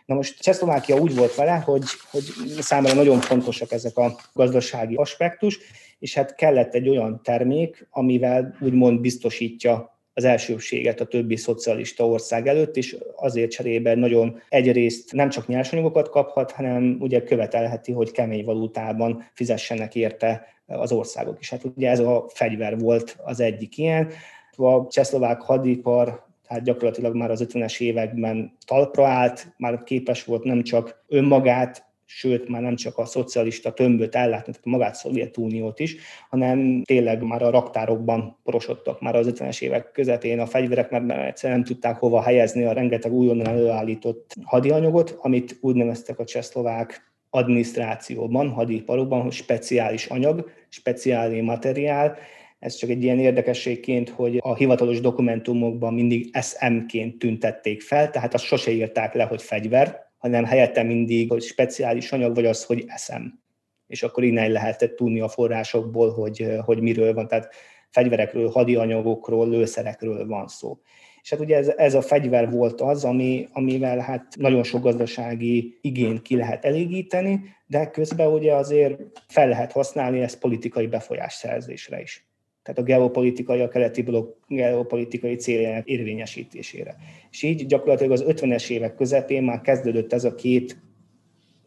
[0.07, 2.23] Na most Csehszlovákia úgy volt vele, hogy, hogy
[2.61, 5.59] számára nagyon fontosak ezek a gazdasági aspektus,
[5.99, 12.47] és hát kellett egy olyan termék, amivel úgymond biztosítja az elsőséget a többi szocialista ország
[12.47, 18.45] előtt, és azért cserébe nagyon egyrészt nem csak nyersanyagokat kaphat, hanem ugye követelheti, hogy kemény
[18.45, 21.51] valutában fizessenek érte az országok is.
[21.51, 24.11] Hát ugye ez a fegyver volt az egyik ilyen.
[24.57, 30.63] A csehszlovák hadipar tehát gyakorlatilag már az 50-es években talpra állt, már képes volt nem
[30.63, 35.97] csak önmagát sőt már nem csak a szocialista tömböt ellátni, tehát magát Szovjetuniót is,
[36.31, 41.59] hanem tényleg már a raktárokban porosodtak már az 50-es évek közepén a fegyverek, mert egyszerűen
[41.59, 48.49] nem tudták hova helyezni a rengeteg újonnan előállított hadianyagot, amit úgy neveztek a csehszlovák adminisztrációban,
[48.49, 52.17] hadiparokban, hogy speciális anyag, speciális materiál,
[52.59, 58.45] ez csak egy ilyen érdekességként, hogy a hivatalos dokumentumokban mindig SM-ként tüntették fel, tehát azt
[58.45, 63.41] sose írták le, hogy fegyver, hanem helyette mindig, hogy speciális anyag, vagy az, hogy eszem.
[63.87, 67.29] És akkor innen lehetett tudni a forrásokból, hogy, hogy miről van.
[67.29, 67.55] Tehát
[67.91, 70.79] fegyverekről, hadianyagokról, lőszerekről van szó.
[71.23, 75.79] És hát ugye ez, ez a fegyver volt az, ami, amivel hát nagyon sok gazdasági
[75.81, 82.01] igényt ki lehet elégíteni, de közben ugye azért fel lehet használni ezt politikai befolyás szerzésre
[82.01, 82.28] is
[82.69, 86.97] tehát a geopolitikai, a keleti blokk geopolitikai céljának érvényesítésére.
[87.31, 90.79] És így gyakorlatilag az 50-es évek közepén már kezdődött ez a két,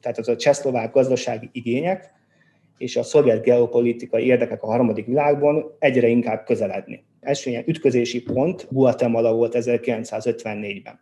[0.01, 2.13] tehát az a csehszlovák gazdasági igények,
[2.77, 7.03] és a szovjet geopolitikai érdekek a harmadik világban egyre inkább közeledni.
[7.19, 10.99] Első ilyen ütközési pont Guatemala volt 1954-ben.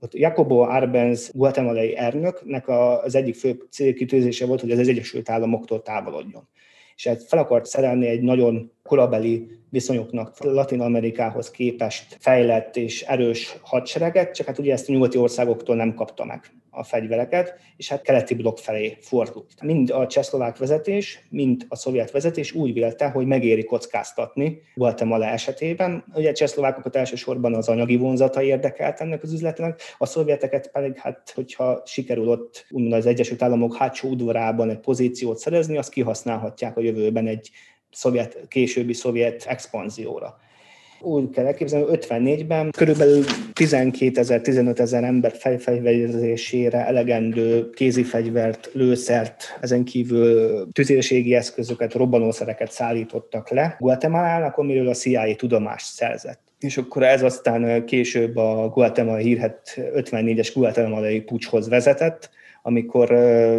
[0.00, 6.48] Ott Jacobo Arbenz guatemalai elnöknek az egyik fő célkitűzése volt, hogy az Egyesült Államoktól távolodjon
[6.96, 14.34] és fel akart szerelni egy nagyon korabeli viszonyoknak Latin Amerikához képest fejlett és erős hadsereget,
[14.34, 18.34] csak hát ugye ezt a nyugati országoktól nem kapta meg a fegyvereket, és hát keleti
[18.34, 19.62] blokk felé fordult.
[19.62, 26.04] Mind a csehszlovák vezetés, mind a szovjet vezetés úgy vélte, hogy megéri kockáztatni Guatemala esetében.
[26.14, 31.32] Ugye a csehszlovákokat elsősorban az anyagi vonzata érdekelt ennek az üzletnek, a szovjeteket pedig, hát,
[31.34, 36.80] hogyha sikerül ott úgymond az Egyesült Államok hátsó udvarában egy pozíciót szerezni, azt kihasználhatják a
[36.80, 37.50] jövőben egy
[37.92, 40.38] szovjet, későbbi szovjet expanzióra
[41.00, 49.58] úgy kell elképzelni, hogy 54-ben körülbelül 12 ezer, 15 ezer ember fejfegyverzésére elegendő kézifegyvert, lőszert,
[49.60, 56.40] ezen kívül tüzérségi eszközöket, robbanószereket szállítottak le Guatemalának, amiről a CIA tudomást szerzett.
[56.58, 62.30] És akkor ez aztán később a Guatemala hírhet 54-es guatemalai pucshoz vezetett,
[62.62, 63.10] amikor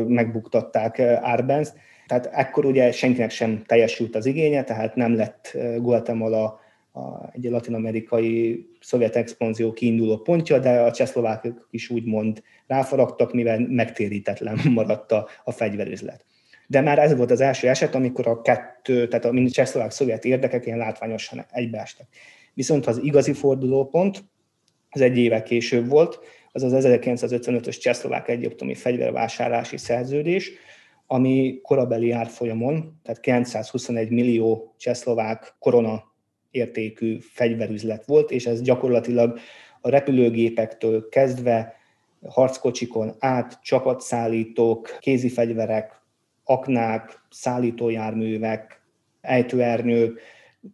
[0.08, 1.74] megbuktatták Arbenz.
[2.08, 6.60] Tehát ekkor ugye senkinek sem teljesült az igénye, tehát nem lett Guatemala
[6.92, 14.60] a, egy latin-amerikai szovjet expanzió kiinduló pontja, de a csehszlovákok is úgymond ráfaragtak, mivel megtérítetlen
[14.74, 16.26] maradt a, a fegyverüzlet.
[16.68, 20.78] De már ez volt az első eset, amikor a kettő, tehát a csehszlovák-szovjet érdekek ilyen
[20.78, 22.08] látványosan egybeestek.
[22.54, 24.24] Viszont az igazi fordulópont,
[24.90, 26.20] az egy évek később volt,
[26.52, 30.52] az az 1955-ös csehszlovák egyiptomi fegyvervásárlási szerződés,
[31.08, 36.04] ami korabeli árfolyamon, tehát 921 millió csehszlovák korona
[36.52, 39.40] értékű fegyverüzlet volt, és ez gyakorlatilag
[39.82, 41.76] a repülőgépektől kezdve
[42.28, 46.02] harckocsikon át csapatszállítók, kézifegyverek,
[46.44, 48.82] aknák, szállítójárművek,
[49.22, 50.20] ejtőernyők,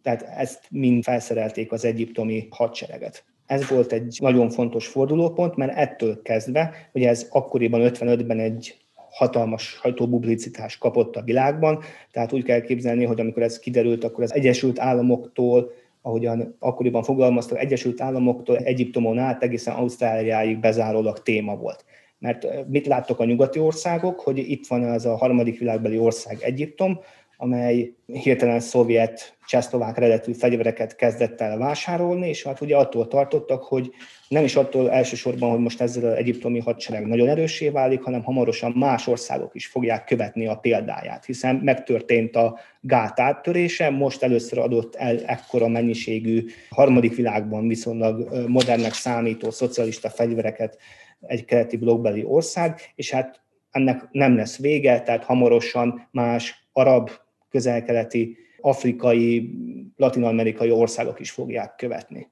[0.02, 3.24] tehát ezt mind felszerelték az egyiptomi hadsereget.
[3.46, 8.83] Ez volt egy nagyon fontos fordulópont, mert ettől kezdve, hogy ez akkoriban 55-ben egy
[9.14, 14.34] hatalmas hajtópublicitást kapott a világban, tehát úgy kell képzelni, hogy amikor ez kiderült, akkor az
[14.34, 15.72] Egyesült Államoktól,
[16.02, 21.84] ahogyan akkoriban fogalmaztak, Egyesült Államoktól Egyiptomon át egészen Ausztráliáig bezárólag téma volt.
[22.18, 27.00] Mert mit láttok a nyugati országok, hogy itt van az a harmadik világbeli ország Egyiptom,
[27.36, 33.90] amely hirtelen szovjet, csehszlovák eredetű fegyvereket kezdett el vásárolni, és hát ugye attól tartottak, hogy
[34.28, 38.72] nem is attól elsősorban, hogy most ezzel az egyiptomi hadsereg nagyon erőssé válik, hanem hamarosan
[38.76, 44.94] más országok is fogják követni a példáját, hiszen megtörtént a gát áttörése, most először adott
[44.94, 50.78] el ekkora mennyiségű harmadik világban viszonylag modernnek számító szocialista fegyvereket
[51.20, 57.10] egy keleti blokkbeli ország, és hát ennek nem lesz vége, tehát hamarosan más arab
[57.54, 59.50] közelkeleti, afrikai,
[59.96, 62.30] latin-amerikai országok is fogják követni.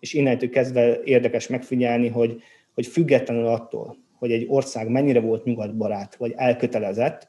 [0.00, 2.42] És innentől kezdve érdekes megfigyelni, hogy,
[2.74, 7.28] hogy függetlenül attól, hogy egy ország mennyire volt nyugatbarát, vagy elkötelezett,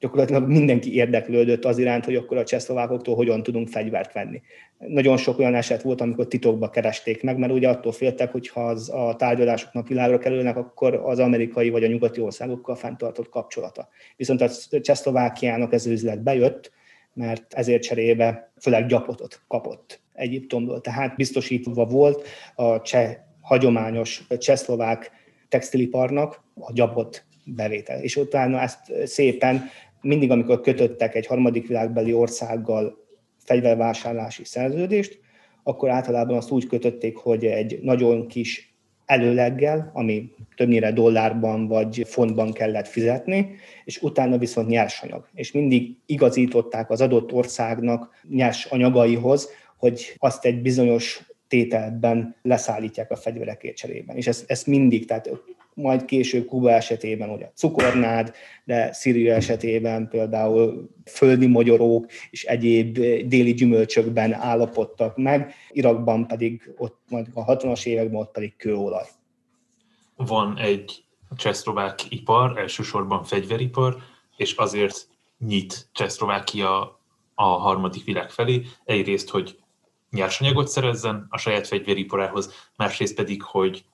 [0.00, 4.42] gyakorlatilag mindenki érdeklődött az iránt, hogy akkor a csehszlovákoktól hogyan tudunk fegyvert venni.
[4.78, 8.66] Nagyon sok olyan eset volt, amikor titokba keresték meg, mert ugye attól féltek, hogy ha
[8.66, 13.88] az, a tárgyalások napvilágra kerülnek, akkor az amerikai vagy a nyugati országokkal fenntartott kapcsolata.
[14.16, 14.50] Viszont a
[14.80, 16.72] Csehszlovákiának ez üzlet bejött,
[17.14, 20.80] mert ezért cserébe főleg gyapotot kapott Egyiptomból.
[20.80, 25.10] Tehát biztosítva volt a cseh hagyományos csehszlovák
[25.48, 28.02] textiliparnak a gyapot bevétel.
[28.02, 29.64] És utána ezt szépen
[30.00, 32.96] mindig, amikor kötöttek egy harmadik világbeli országgal
[33.38, 35.20] fegyvervásárlási szerződést,
[35.62, 38.71] akkor általában azt úgy kötötték, hogy egy nagyon kis
[39.12, 45.28] előleggel, ami többnyire dollárban vagy fontban kellett fizetni, és utána viszont nyersanyag.
[45.34, 53.16] És mindig igazították az adott országnak nyers anyagaihoz, hogy azt egy bizonyos tételben leszállítják a
[53.16, 54.16] fegyverekért cserében.
[54.16, 55.30] És ezt, ezt mindig, tehát
[55.74, 63.54] majd később Kuba esetében ugye cukornád, de Szíria esetében például földi magyarók és egyéb déli
[63.54, 69.06] gyümölcsökben állapodtak meg, Irakban pedig ott majd a 60-as években ott pedig kőolaj.
[70.16, 71.04] Van egy
[71.36, 73.96] csehszlovák ipar, elsősorban fegyveripar,
[74.36, 75.08] és azért
[75.38, 77.00] nyit Csehszlovákia
[77.34, 78.62] a harmadik világ felé.
[78.84, 79.58] Egyrészt, hogy
[80.10, 83.84] nyersanyagot szerezzen a saját fegyveriparához, másrészt pedig, hogy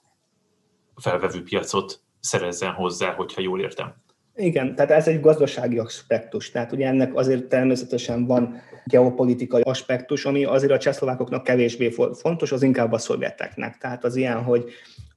[0.99, 3.95] felvevő piacot szerezzen hozzá, hogyha jól értem.
[4.40, 6.51] Igen, tehát ez egy gazdasági aspektus.
[6.51, 12.62] Tehát ugye ennek azért természetesen van geopolitikai aspektus, ami azért a csehszlovákoknak kevésbé fontos, az
[12.62, 13.79] inkább a szovjeteknek.
[13.79, 14.64] Tehát az ilyen, hogy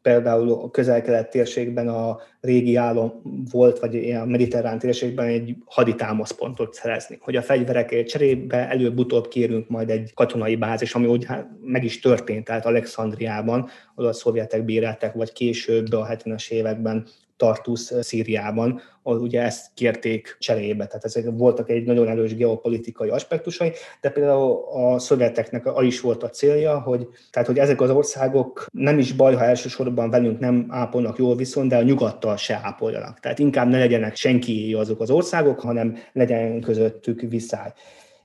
[0.01, 7.17] például a közel-kelet térségben a régi állam volt, vagy ilyen mediterrán térségben egy haditámaszpontot szerezni,
[7.21, 11.27] hogy a fegyverekért cserébe előbb-utóbb kérünk majd egy katonai bázis, ami úgy
[11.61, 17.07] meg is történt, tehát Alexandriában, ahol a szovjetek bírálták, vagy később a 70-es években
[17.41, 20.85] Tartus Szíriában, ahol ugye ezt kérték cserébe.
[20.85, 26.23] Tehát ezek voltak egy nagyon erős geopolitikai aspektusai, de például a szovjeteknek a is volt
[26.23, 30.65] a célja, hogy, tehát, hogy ezek az országok nem is baj, ha elsősorban velünk nem
[30.69, 33.19] ápolnak jól viszont, de a nyugattal se ápoljanak.
[33.19, 37.73] Tehát inkább ne legyenek senki azok az országok, hanem legyen közöttük viszály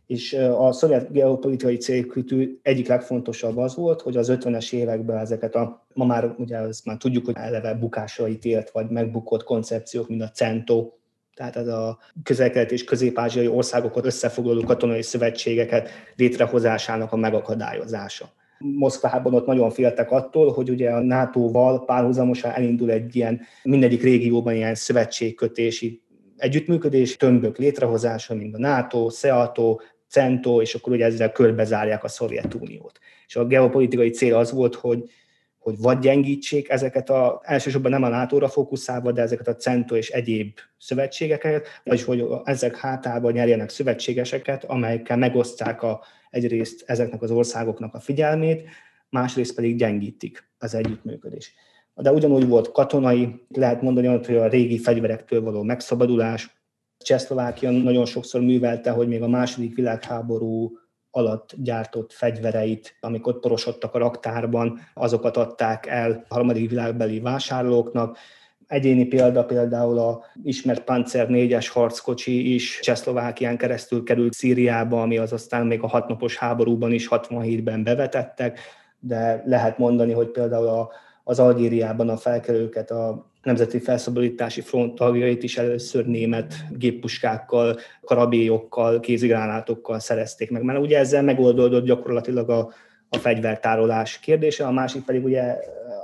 [0.06, 5.86] és a szovjet geopolitikai célkütő egyik legfontosabb az volt, hogy az 50-es években ezeket a,
[5.94, 10.30] ma már ugye ezt már tudjuk, hogy eleve bukásra ítélt, vagy megbukott koncepciók, mint a
[10.30, 10.90] CENTO,
[11.34, 18.32] tehát ez a közel és közép-ázsiai országokat összefoglaló katonai szövetségeket létrehozásának a megakadályozása.
[18.58, 24.54] Moszkvában ott nagyon féltek attól, hogy ugye a NATO-val párhuzamosan elindul egy ilyen, mindegyik régióban
[24.54, 26.02] ilyen szövetségkötési
[26.36, 29.76] együttműködés, tömbök létrehozása, mint a NATO, SEATO,
[30.08, 32.98] CENTO, és akkor ugye ezzel körbezárják a Szovjetuniót.
[33.26, 35.10] És a geopolitikai cél az volt, hogy,
[35.58, 40.10] hogy vagy gyengítsék ezeket a, elsősorban nem a NATO-ra fókuszálva, de ezeket a CENTO és
[40.10, 47.94] egyéb szövetségeket, vagy hogy ezek hátában nyerjenek szövetségeseket, amelyekkel megosztják a, egyrészt ezeknek az országoknak
[47.94, 48.68] a figyelmét,
[49.08, 51.54] másrészt pedig gyengítik az együttműködés.
[51.94, 56.56] De ugyanúgy volt katonai, lehet mondani, hogy a régi fegyverektől való megszabadulás.
[56.98, 60.78] Csehszlovákia nagyon sokszor művelte, hogy még a második világháború
[61.10, 68.18] alatt gyártott fegyvereit, amik ott porosodtak a raktárban, azokat adták el a harmadik világbeli vásárlóknak.
[68.66, 75.32] Egyéni példa például a ismert Panzer 4-es harckocsi is Csehszlovákián keresztül került Szíriába, ami az
[75.32, 78.60] aztán még a hatnapos háborúban is 67-ben bevetettek,
[78.98, 80.90] de lehet mondani, hogy például a,
[81.24, 89.98] az Algériában a felkelőket a Nemzeti Felszabadítási Front tagjait is először német géppuskákkal, karabélyokkal, kézigránátokkal
[89.98, 92.72] szerezték meg, mert ugye ezzel megoldódott gyakorlatilag a,
[93.08, 95.56] a fegyvertárolás kérdése, a másik pedig ugye,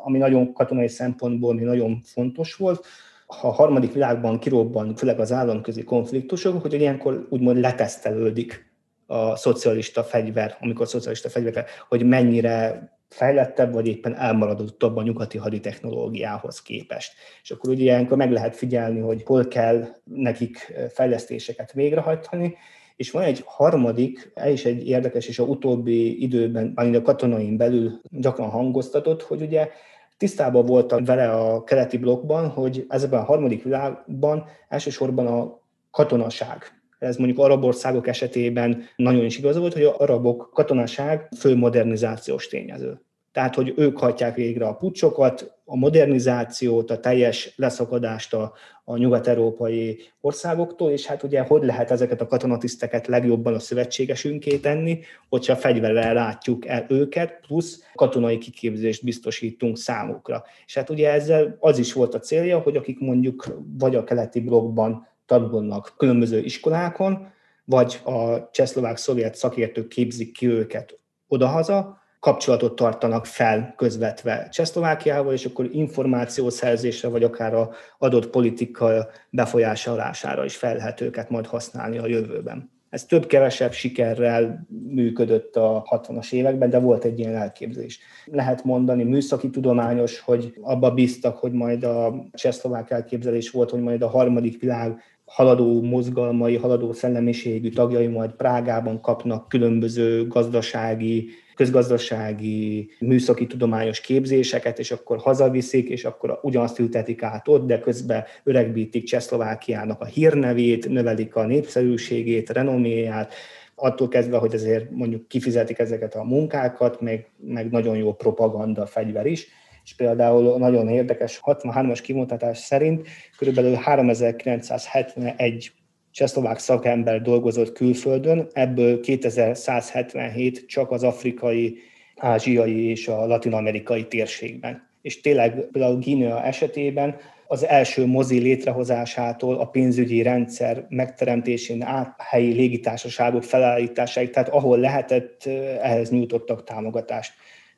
[0.05, 2.87] ami nagyon katonai szempontból ami nagyon fontos volt,
[3.27, 8.71] ha a harmadik világban kirobban, főleg az államközi konfliktusok, hogy ilyenkor úgymond letesztelődik
[9.07, 15.39] a szocialista fegyver, amikor a szocialista fegyver, hogy mennyire fejlettebb, vagy éppen elmaradottabb a nyugati
[15.39, 17.13] haditechnológiához képest.
[17.43, 22.57] És akkor ugye ilyenkor meg lehet figyelni, hogy hol kell nekik fejlesztéseket végrehajtani,
[22.97, 27.57] és van egy harmadik, ez is egy érdekes, és a utóbbi időben, ami a katonain
[27.57, 29.69] belül gyakran hangoztatott, hogy ugye
[30.17, 35.61] tisztában voltak vele a keleti blokkban, hogy ezekben a harmadik világban elsősorban a
[35.91, 41.57] katonaság ez mondjuk arab országok esetében nagyon is igaz volt, hogy a arabok katonaság fő
[41.57, 43.01] modernizációs tényező.
[43.33, 48.53] Tehát, hogy ők hagyják végre a pucsokat, a modernizációt, a teljes leszakadást a,
[48.85, 55.01] a nyugat-európai országoktól, és hát ugye hogy lehet ezeket a katonatiszteket legjobban a szövetségesünké tenni,
[55.29, 60.45] hogyha fegyverrel látjuk el őket, plusz katonai kiképzést biztosítunk számukra.
[60.67, 64.41] És hát ugye ezzel az is volt a célja, hogy akik mondjuk vagy a keleti
[64.41, 67.33] blokkban tanulnak különböző iskolákon,
[67.65, 75.69] vagy a csehszlovák-szovjet szakértők képzik ki őket odahaza, kapcsolatot tartanak fel közvetve Csehszlovákiával, és akkor
[75.73, 82.82] információszerzésre, vagy akár a adott politika befolyásolására is fel lehet őket majd használni a jövőben.
[82.93, 87.99] Ez több-kevesebb sikerrel működött a 60-as években, de volt egy ilyen elképzelés.
[88.25, 94.03] Lehet mondani műszaki tudományos, hogy abba bíztak, hogy majd a csehszlovák elképzelés volt, hogy majd
[94.03, 103.47] a harmadik világ haladó mozgalmai, haladó szellemiségű tagjai majd Prágában kapnak különböző gazdasági, közgazdasági, műszaki
[103.47, 110.01] tudományos képzéseket, és akkor hazaviszik, és akkor ugyanazt ültetik át ott, de közben öregbítik Csehszlovákiának
[110.01, 113.35] a hírnevét, növelik a népszerűségét, renoméját,
[113.75, 119.27] attól kezdve, hogy ezért mondjuk kifizetik ezeket a munkákat, meg, meg nagyon jó propaganda fegyver
[119.27, 119.47] is
[119.85, 125.73] és például nagyon érdekes 63-as kimutatás szerint körülbelül 3971
[126.11, 131.79] csehszlovák szakember dolgozott külföldön, ebből 2177 csak az afrikai,
[132.17, 134.91] ázsiai és a latin-amerikai térségben.
[135.03, 137.17] És tényleg például Guinea esetében
[137.47, 145.45] az első mozi létrehozásától a pénzügyi rendszer megteremtésén át helyi légitársaságok felállításáig, tehát ahol lehetett,
[145.83, 147.33] ehhez nyújtottak támogatást.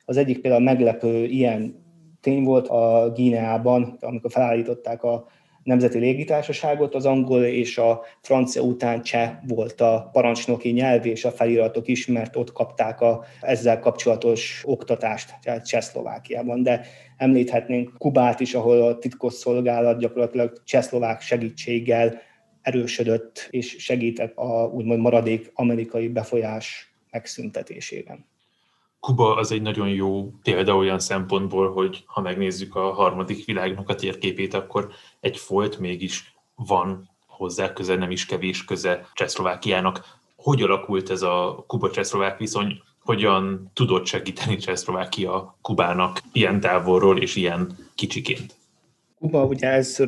[0.05, 1.84] Az egyik például meglepő ilyen
[2.25, 5.27] tény volt a Gíneában, amikor felállították a
[5.63, 11.31] Nemzeti Légitársaságot, az angol és a francia után cseh volt a parancsnoki nyelv és a
[11.31, 16.63] feliratok is, mert ott kapták a ezzel kapcsolatos oktatást, tehát Csehszlovákiában.
[16.63, 16.85] De
[17.17, 22.17] említhetnénk Kubát is, ahol a titkosszolgálat gyakorlatilag csehszlovák segítséggel
[22.61, 28.25] erősödött és segített a úgymond maradék amerikai befolyás megszüntetésében.
[29.05, 33.95] Kuba az egy nagyon jó példa olyan szempontból, hogy ha megnézzük a harmadik világnak a
[33.95, 34.89] térképét, akkor
[35.19, 40.19] egy folt mégis van hozzá köze, nem is kevés köze Csehszlovákiának.
[40.35, 42.81] Hogy alakult ez a Kuba-Csehszlovák viszony?
[42.99, 48.55] Hogyan tudott segíteni Csehszlovákia Kubának ilyen távolról és ilyen kicsiként?
[49.19, 50.03] Kuba ugye ez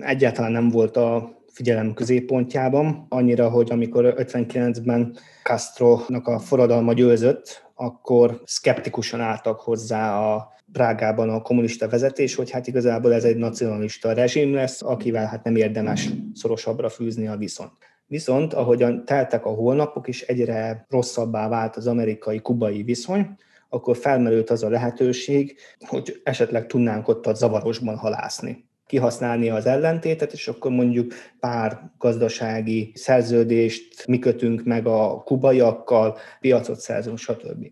[0.00, 8.40] egyáltalán nem volt a figyelem középpontjában, annyira, hogy amikor 59-ben Castro-nak a forradalma győzött, akkor
[8.44, 14.54] szkeptikusan álltak hozzá a Prágában a kommunista vezetés, hogy hát igazából ez egy nacionalista rezsim
[14.54, 17.72] lesz, akivel hát nem érdemes szorosabbra fűzni a viszont.
[18.06, 23.36] Viszont ahogyan teltek a holnapok, és egyre rosszabbá vált az amerikai-kubai viszony,
[23.68, 30.32] akkor felmerült az a lehetőség, hogy esetleg tudnánk ott a zavarosban halászni kihasználni az ellentétet,
[30.32, 37.66] és akkor mondjuk pár gazdasági szerződést mi kötünk meg a kubaiakkal, piacot szerzünk, stb.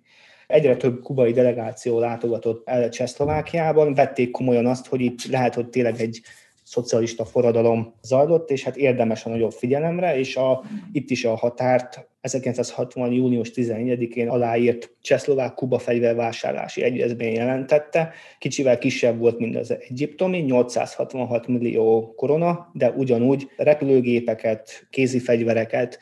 [0.46, 6.00] Egyre több kubai delegáció látogatott el Csehszlovákiában, vették komolyan azt, hogy itt lehet, hogy tényleg
[6.00, 6.20] egy
[6.62, 10.62] szocialista forradalom zajlott, és hát érdemes a nagyobb figyelemre, és a,
[10.92, 13.12] itt is a határt 1960.
[13.12, 18.12] június 14-én aláírt Csehszlovák Kuba fegyvervásárlási egyezmény jelentette.
[18.38, 25.98] Kicsivel kisebb volt, mint az egyiptomi, 866 millió korona, de ugyanúgy repülőgépeket, kézi fegyvereket,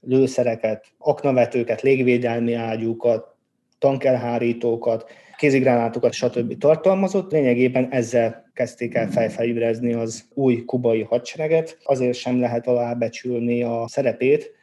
[0.00, 3.36] lőszereket, aknavetőket, légvédelmi ágyúkat,
[3.78, 6.58] tankelhárítókat, kézigránátokat, stb.
[6.58, 7.32] tartalmazott.
[7.32, 11.78] Lényegében ezzel kezdték el felfegyverezni az új kubai hadsereget.
[11.84, 14.55] Azért sem lehet alábecsülni a szerepét,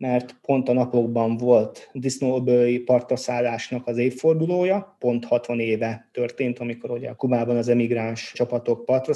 [0.00, 7.10] mert pont a napokban volt disznóbői partaszállásnak az évfordulója, pont 60 éve történt, amikor ugye
[7.10, 9.12] a Kubában az emigráns csapatok partra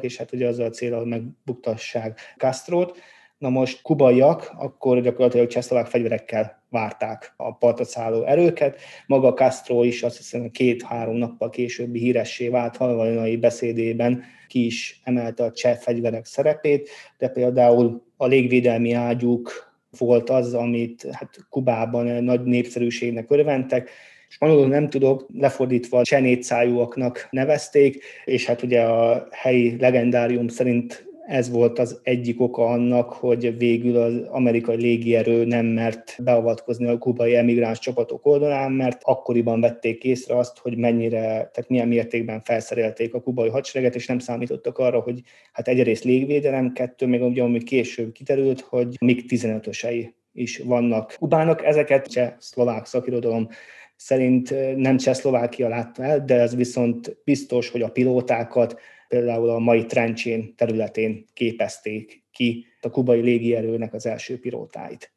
[0.00, 2.98] és hát ugye azzal a célral megbuktassák Castrót.
[3.38, 8.80] Na most kubaiak akkor gyakorlatilag csehszlovák fegyverekkel várták a partra erőket.
[9.06, 15.44] Maga Castro is azt hiszem két-három nappal későbbi híressé vált halvajnai beszédében ki is emelte
[15.44, 19.67] a cseh fegyverek szerepét, de például a légvédelmi ágyúk
[19.98, 23.90] volt az, amit hát Kubában nagy népszerűségnek örventek,
[24.28, 31.50] és angolul nem tudok, lefordítva csenétszájúaknak nevezték, és hát ugye a helyi legendárium szerint ez
[31.50, 37.34] volt az egyik oka annak, hogy végül az amerikai légierő nem mert beavatkozni a kubai
[37.34, 43.20] emigráns csapatok oldalán, mert akkoriban vették észre azt, hogy mennyire, tehát milyen mértékben felszerelték a
[43.20, 45.22] kubai hadsereget, és nem számítottak arra, hogy
[45.52, 51.64] hát egyrészt légvédelem, kettő, még ugye, ami később kiterült, hogy még 15-ösei is vannak Kubának.
[51.64, 53.48] Ezeket cseh szlovák szakirodalom
[53.96, 59.86] szerint nem Csehszlovákia látta el, de ez viszont biztos, hogy a pilótákat például a mai
[59.86, 65.12] Trencsén területén képezték ki a kubai légierőnek az első pilótáit.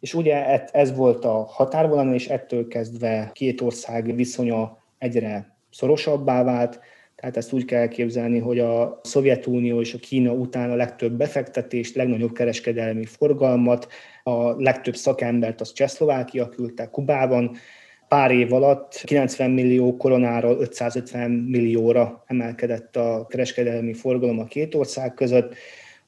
[0.00, 6.80] És ugye ez volt a határvonal, és ettől kezdve két ország viszonya egyre szorosabbá vált,
[7.16, 11.94] tehát ezt úgy kell képzelni, hogy a Szovjetunió és a Kína után a legtöbb befektetést,
[11.94, 13.88] legnagyobb kereskedelmi forgalmat,
[14.22, 17.56] a legtöbb szakembert az Csehszlovákia küldte Kubában,
[18.08, 25.14] pár év alatt 90 millió koronáról 550 millióra emelkedett a kereskedelmi forgalom a két ország
[25.14, 25.54] között.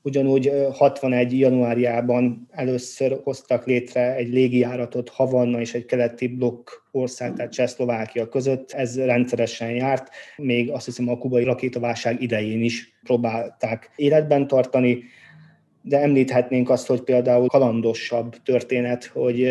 [0.03, 1.39] Ugyanúgy 61.
[1.39, 8.73] januárjában először hoztak létre egy légijáratot Havanna és egy keleti blokk ország, tehát Csehszlovákia között.
[8.73, 15.03] Ez rendszeresen járt, még azt hiszem a kubai rakétaválság idején is próbálták életben tartani,
[15.83, 19.49] de említhetnénk azt, hogy például kalandosabb történet, hogy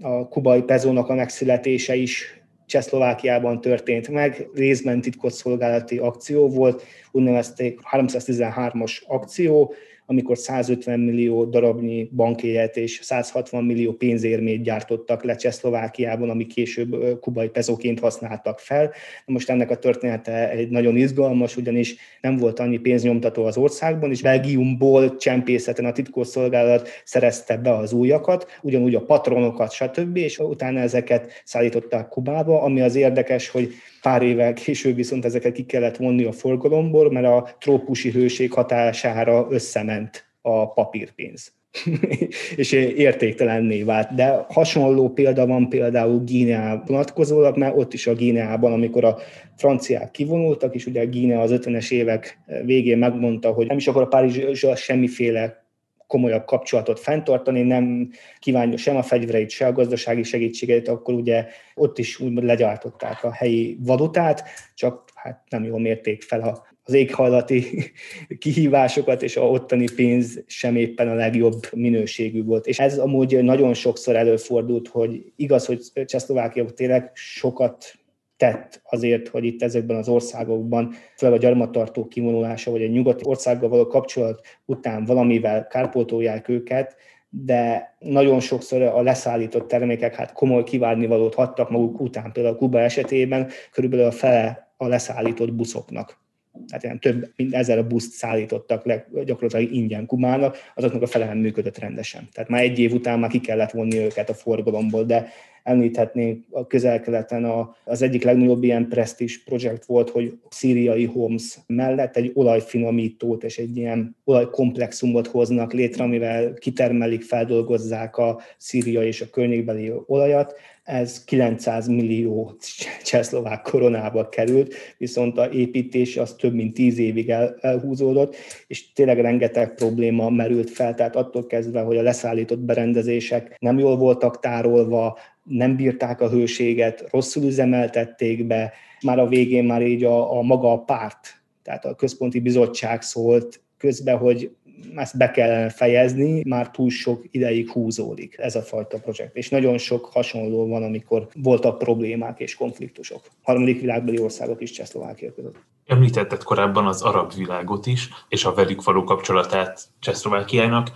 [0.00, 9.02] a kubai pezónak a megszületése is Csehszlovákiában történt meg, részben titkosszolgálati akció volt, úgynevezték 313-as
[9.06, 9.74] akció,
[10.12, 17.48] amikor 150 millió darabnyi bankjegyet és 160 millió pénzérmét gyártottak le Csehszlovákiában, ami később kubai
[17.48, 18.92] pezóként használtak fel.
[19.26, 24.22] Most ennek a története egy nagyon izgalmas, ugyanis nem volt annyi pénznyomtató az országban, és
[24.22, 31.42] Belgiumból csempészeten a titkosszolgálat szerezte be az újakat, ugyanúgy a patronokat, stb., és utána ezeket
[31.44, 36.32] szállították Kubába, ami az érdekes, hogy Pár évvel később viszont ezeket ki kellett vonni a
[36.32, 40.01] forgalomból, mert a trópusi hőség hatására összement
[40.40, 41.52] a papírpénz.
[42.56, 44.14] és értéktelenné vált.
[44.14, 49.18] De hasonló példa van például Gíneá vonatkozólag, mert ott is a Gíneában, amikor a
[49.56, 54.06] franciák kivonultak, és ugye Gínea az 50-es évek végén megmondta, hogy nem is akar a
[54.06, 55.60] Párizsra semmiféle
[56.06, 61.98] komolyabb kapcsolatot fenntartani, nem kívánja sem a fegyvereit, sem a gazdasági segítségeit, akkor ugye ott
[61.98, 64.42] is úgy legyártották a helyi valutát,
[64.74, 67.64] csak hát nem jól mérték fel a az éghajlati
[68.38, 72.66] kihívásokat, és a ottani pénz sem éppen a legjobb minőségű volt.
[72.66, 77.94] És ez amúgy nagyon sokszor előfordult, hogy igaz, hogy Csehszlovákia tényleg sokat
[78.36, 83.68] tett azért, hogy itt ezekben az országokban, főleg a gyarmattartó kivonulása, vagy a nyugati országgal
[83.68, 86.96] való kapcsolat után valamivel kárpótolják őket,
[87.28, 92.32] de nagyon sokszor a leszállított termékek hát komoly kivárnivalót hattak maguk után.
[92.32, 96.21] Például Kuba esetében körülbelül a fele a leszállított buszoknak
[96.66, 101.38] tehát ilyen több mint ezer buszt szállítottak le gyakorlatilag ingyen Kumának, azoknak a fele nem
[101.38, 102.28] működött rendesen.
[102.32, 105.28] Tehát már egy év után már ki kellett vonni őket a forgalomból, de
[105.62, 112.16] említhetnénk a közel-keleten a, az egyik legnagyobb ilyen presztis projekt volt, hogy szíriai Homs mellett
[112.16, 119.30] egy olajfinomítót és egy ilyen olajkomplexumot hoznak létre, amivel kitermelik, feldolgozzák a szíria és a
[119.30, 122.56] környékbeli olajat, ez 900 millió
[123.04, 129.20] csehszlovák koronába került, viszont a építés az több mint 10 évig el, elhúzódott, és tényleg
[129.20, 135.18] rengeteg probléma merült fel, tehát attól kezdve, hogy a leszállított berendezések nem jól voltak tárolva,
[135.42, 138.72] nem bírták a hőséget, rosszul üzemeltették be,
[139.02, 143.60] már a végén már így a, a maga a párt, tehát a központi bizottság szólt
[143.78, 144.50] közben, hogy
[144.94, 149.36] ezt be kellene fejezni, már túl sok ideig húzódik ez a fajta projekt.
[149.36, 153.20] És nagyon sok hasonló van, amikor voltak problémák és konfliktusok.
[153.42, 155.56] Harmadik világbeli országok is Csehszlovákia között.
[155.86, 160.88] Említetted korábban az arab világot is, és a velük való kapcsolatát Csehszlovákiának,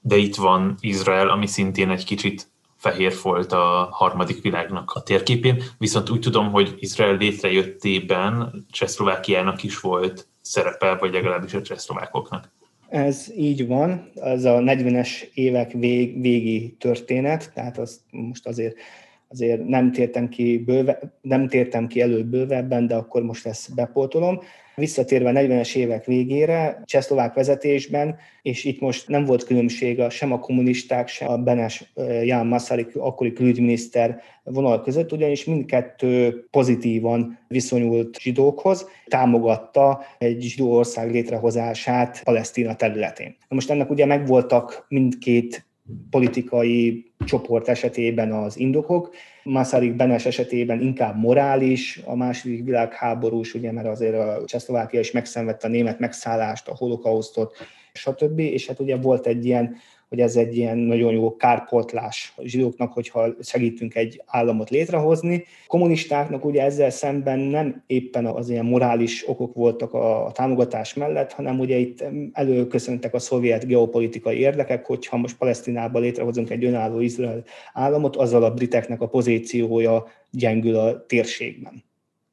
[0.00, 5.62] de itt van Izrael, ami szintén egy kicsit fehér volt a harmadik világnak a térképén,
[5.78, 12.50] viszont úgy tudom, hogy Izrael létrejöttében Csehszlovákiának is volt szerepe, vagy legalábbis a csehszlovákoknak.
[12.92, 18.76] Ez így van, ez a 40-es évek vég, végi történet, tehát azt most azért
[19.32, 24.40] azért nem tértem ki, bőve, nem tértem ki előbb bővebben, de akkor most ezt bepótolom.
[24.74, 30.32] Visszatérve a 40-es évek végére, csehszlovák vezetésben, és itt most nem volt különbség a, sem
[30.32, 38.18] a kommunisták, sem a Benes Ján Masaryk, akkori külügyminiszter vonal között, ugyanis mindkettő pozitívan viszonyult
[38.20, 43.36] zsidókhoz, támogatta egy zsidó ország létrehozását Palesztina területén.
[43.48, 45.66] Most ennek ugye megvoltak mindkét
[46.10, 53.86] politikai csoport esetében az indokok, Masaryk Benes esetében inkább morális, a második világháborús, ugye, mert
[53.86, 57.56] azért a Csehszlovákia is megszenvedte a német megszállást, a holokausztot,
[57.92, 58.38] stb.
[58.38, 59.76] És hát ugye volt egy ilyen
[60.12, 65.44] hogy ez egy ilyen nagyon jó kárpótlás a zsidóknak, hogyha segítünk egy államot létrehozni.
[65.64, 71.32] A kommunistáknak ugye ezzel szemben nem éppen az ilyen morális okok voltak a, támogatás mellett,
[71.32, 77.44] hanem ugye itt előköszöntek a szovjet geopolitikai érdekek, hogyha most Palesztinában létrehozunk egy önálló Izrael
[77.72, 81.90] államot, azzal a briteknek a pozíciója gyengül a térségben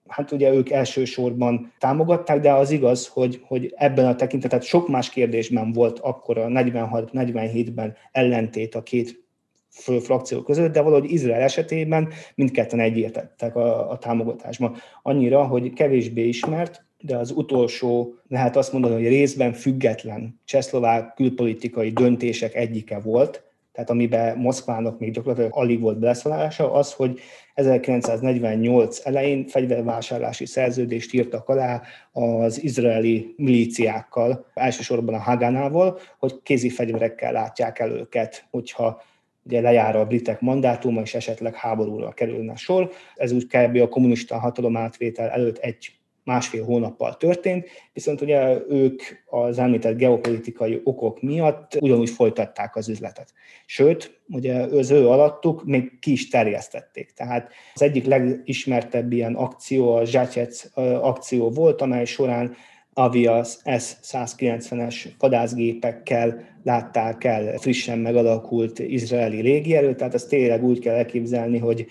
[0.10, 5.10] hát ugye ők elsősorban támogatták, de az igaz, hogy, hogy ebben a tekintetet sok más
[5.10, 9.28] kérdésben volt akkor a 46-47-ben ellentét a két
[9.70, 14.76] fő frakció között, de valahogy Izrael esetében mindketten egyértettek a, a támogatásban.
[15.02, 21.92] Annyira, hogy kevésbé ismert, de az utolsó, lehet azt mondani, hogy részben független csehszlovák külpolitikai
[21.92, 27.20] döntések egyike volt, tehát amiben Moszkvának még gyakorlatilag alig volt beleszólása, az, hogy
[27.60, 31.82] 1948 elején fegyvervásárlási szerződést írtak alá
[32.12, 39.02] az izraeli milíciákkal, elsősorban a Haganával, hogy kézi fegyverekkel látják el őket, hogyha
[39.44, 42.92] ugye lejár a britek mandátuma, és esetleg háborúra kerülne sor.
[43.16, 43.76] Ez úgy kb.
[43.82, 45.99] a kommunista hatalom átvétel előtt egy
[46.30, 53.34] másfél hónappal történt, viszont ugye ők az említett geopolitikai okok miatt ugyanúgy folytatták az üzletet.
[53.66, 57.12] Sőt, ugye az ő alattuk még ki is terjesztették.
[57.12, 60.66] Tehát az egyik legismertebb ilyen akció a Zsácsec
[61.02, 62.56] akció volt, amely során
[62.94, 71.58] Avias S-190-es vadászgépekkel látták el frissen megalakult izraeli légierőt, tehát ezt tényleg úgy kell elképzelni,
[71.58, 71.86] hogy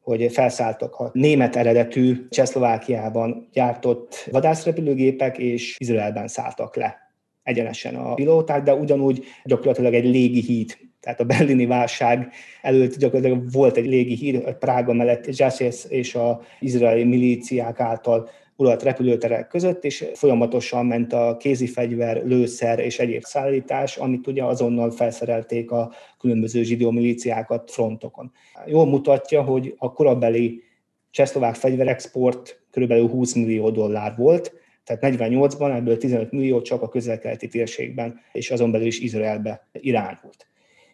[0.00, 8.62] hogy felszálltak a német eredetű Csehszlovákiában gyártott vadászrepülőgépek, és Izraelben szálltak le egyenesen a pilóták,
[8.62, 10.76] de ugyanúgy gyakorlatilag egy légi híd.
[11.00, 12.32] Tehát a berlini válság
[12.62, 18.28] előtt gyakorlatilag volt egy légi híd, Prága mellett Zsászész és a izraeli milíciák által
[18.60, 24.90] uralt repülőterek között, és folyamatosan ment a kézifegyver, lőszer és egyéb szállítás, amit ugye azonnal
[24.90, 28.32] felszerelték a különböző zsidó milíciákat frontokon.
[28.66, 30.62] Jól mutatja, hogy a korabeli
[31.10, 32.92] csehszlovák fegyverexport kb.
[32.92, 34.52] 20 millió dollár volt,
[34.84, 40.49] tehát 48-ban ebből 15 millió csak a közel-keleti térségben, és azon belül is Izraelbe irányult.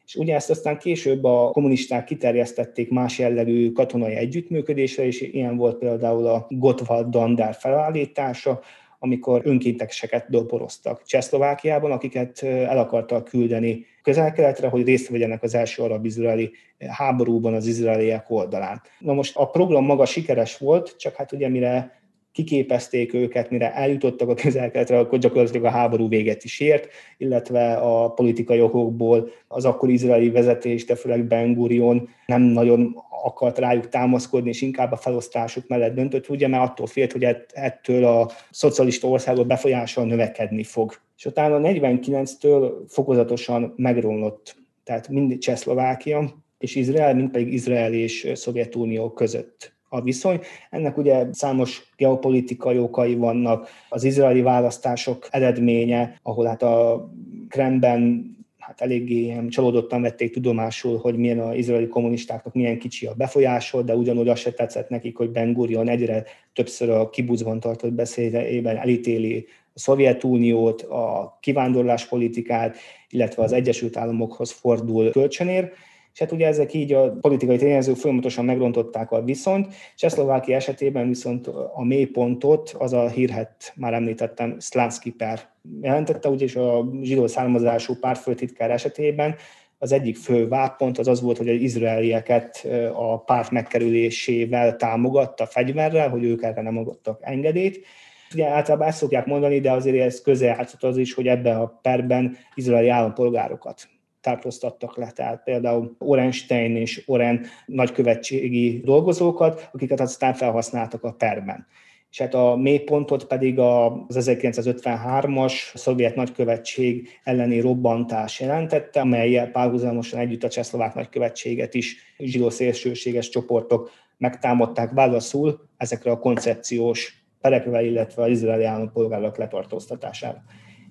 [0.06, 5.78] És ugye ezt aztán később a kommunisták kiterjesztették más jellegű katonai együttműködésre, és ilyen volt
[5.78, 8.60] például a Gottwald Dandár felállítása,
[8.98, 16.52] amikor önkénteseket doboroztak Csehszlovákiában, akiket el akartak küldeni közel-keletre, hogy részt vegyenek az első arab-izraeli
[16.88, 18.82] háborúban az izraeliek oldalán.
[18.98, 21.95] Na most a program maga sikeres volt, csak hát ugye mire
[22.36, 28.10] kiképezték őket, mire eljutottak a közelkeletre, akkor gyakorlatilag a háború véget is ért, illetve a
[28.10, 34.48] politikai okokból az akkor izraeli vezetés, de főleg Ben Gurion nem nagyon akart rájuk támaszkodni,
[34.48, 39.46] és inkább a felosztásuk mellett döntött, ugye, mert attól félt, hogy ettől a szocialista országok
[39.46, 40.94] befolyása növekedni fog.
[41.16, 49.12] És utána 49-től fokozatosan megromlott, tehát mind Csehszlovákia és Izrael, mind pedig Izrael és Szovjetunió
[49.12, 50.40] között a viszony.
[50.70, 57.08] Ennek ugye számos geopolitikai okai vannak, az izraeli választások eredménye, ahol hát a
[57.48, 58.34] Kremben
[58.66, 63.94] hát eléggé csalódottan vették tudomásul, hogy milyen az izraeli kommunistáknak milyen kicsi a befolyásol, de
[63.94, 69.46] ugyanúgy azt se tetszett nekik, hogy Ben Gurion egyre többször a kibucban tartott beszédében elítéli
[69.74, 72.76] a Szovjetuniót, a kivándorláspolitikát,
[73.10, 75.72] illetve az Egyesült Államokhoz fordul kölcsönér,
[76.16, 79.74] és hát ugye ezek így a politikai tényezők folyamatosan megrontották a viszonyt.
[79.96, 85.40] Csehszlovákia esetében viszont a mélypontot az a hírhet, már említettem, Slavski per
[85.80, 89.34] jelentette, úgyis a zsidó származású pártfőtitkár esetében
[89.78, 96.08] az egyik fő vápont az az volt, hogy az izraelieket a párt megkerülésével támogatta fegyverrel,
[96.08, 97.86] hogy ők erre nem adottak engedélyt.
[98.34, 102.36] Ugye általában ezt szokják mondani, de azért ez közel az is, hogy ebben a perben
[102.54, 103.88] izraeli állampolgárokat
[104.26, 111.66] tartóztattak le, tehát például Orenstein és Oren nagykövetségi dolgozókat, akiket aztán felhasználtak a perben.
[112.10, 120.44] És hát a mélypontot pedig az 1953-as szovjet nagykövetség elleni robbantás jelentette, amelyel párhuzamosan együtt
[120.44, 128.30] a csehszlovák nagykövetséget is zsidó szélsőséges csoportok megtámadták válaszul ezekre a koncepciós perekre, illetve az
[128.30, 130.42] izraeli állampolgárok letartóztatására.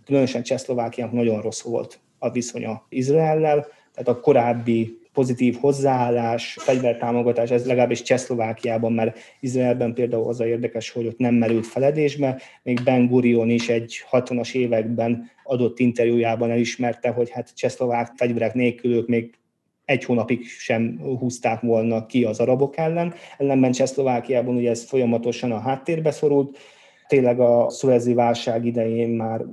[0.06, 7.66] Különösen Csehszlovákiának nagyon rossz volt a viszonya Izraellel, tehát a korábbi pozitív hozzáállás, fegyvertámogatás, ez
[7.66, 13.08] legalábbis Csehszlovákiában, mert Izraelben például az a érdekes, hogy ott nem merült feledésbe, még Ben
[13.08, 19.34] Gurion is egy 60-as években adott interjújában elismerte, hogy hát csehszlovák fegyverek nélkül ők még
[19.86, 23.14] egy hónapig sem húzták volna ki az arabok ellen.
[23.38, 26.58] Ellenben Csehszlovákiában ugye ez folyamatosan a háttérbe szorult,
[27.08, 29.46] tényleg a szuezi válság idején már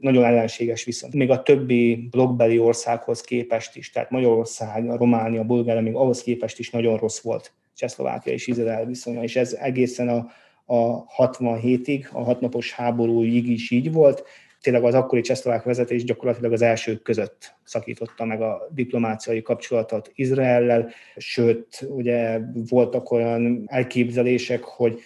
[0.00, 1.14] nagyon ellenséges viszont.
[1.14, 6.70] Még a többi blokkbeli országhoz képest is, tehát Magyarország, Románia, Bulgária, még ahhoz képest is
[6.70, 10.26] nagyon rossz volt Csehszlovákia és Izrael viszonya, és ez egészen a,
[10.74, 14.24] a 67-ig, a hatnapos háborúig is így volt.
[14.60, 20.90] Tényleg az akkori csehszlovák vezetés gyakorlatilag az elsők között szakította meg a diplomáciai kapcsolatot Izraellel,
[21.16, 25.00] sőt, ugye voltak olyan elképzelések, hogy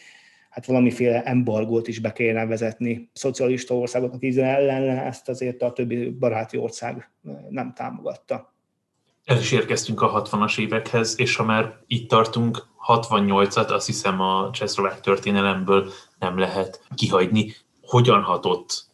[0.59, 6.11] hát valamiféle embargót is be kellene vezetni szocialista országoknak Izrael ellen, ezt azért a többi
[6.11, 7.11] baráti ország
[7.49, 8.53] nem támogatta.
[9.25, 14.51] El is érkeztünk a 60-as évekhez, és ha már itt tartunk, 68-at azt hiszem a
[14.53, 17.55] csehszlovák történelemből nem lehet kihagyni.
[17.83, 18.85] Hogyan hatott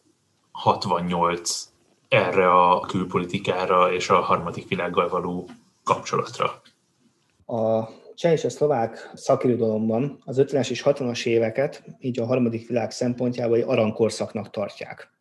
[0.53, 1.69] 68
[2.09, 5.49] erre a külpolitikára és a harmadik világgal való
[5.85, 6.63] kapcsolatra?
[7.47, 12.91] A cseh és a szlovák szakirodalomban az 50-es és 60-as éveket, így a harmadik világ
[12.91, 15.13] szempontjából egy arankorszaknak tartják.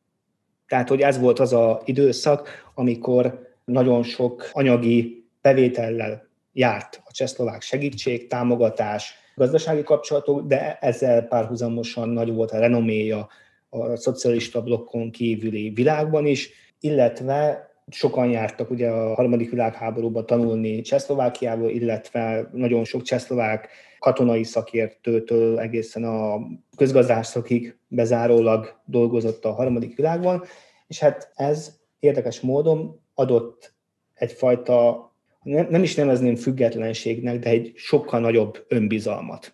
[0.68, 7.62] Tehát, hogy ez volt az a időszak, amikor nagyon sok anyagi bevétellel járt a csehszlovák
[7.62, 13.28] segítség, támogatás, gazdasági kapcsolatok, de ezzel párhuzamosan nagy volt a renoméja
[13.70, 21.70] a szocialista blokkon kívüli világban is, illetve sokan jártak ugye a harmadik világháborúban tanulni Csehszlovákiából,
[21.70, 23.70] illetve nagyon sok csehszlovák
[24.00, 26.40] katonai szakértőtől egészen a
[26.78, 30.44] közgazdászokig bezárólag dolgozott a harmadik világban,
[30.88, 33.74] és hát ez érdekes módon adott
[34.14, 35.12] egyfajta,
[35.44, 39.54] nem is nevezném függetlenségnek, de egy sokkal nagyobb önbizalmat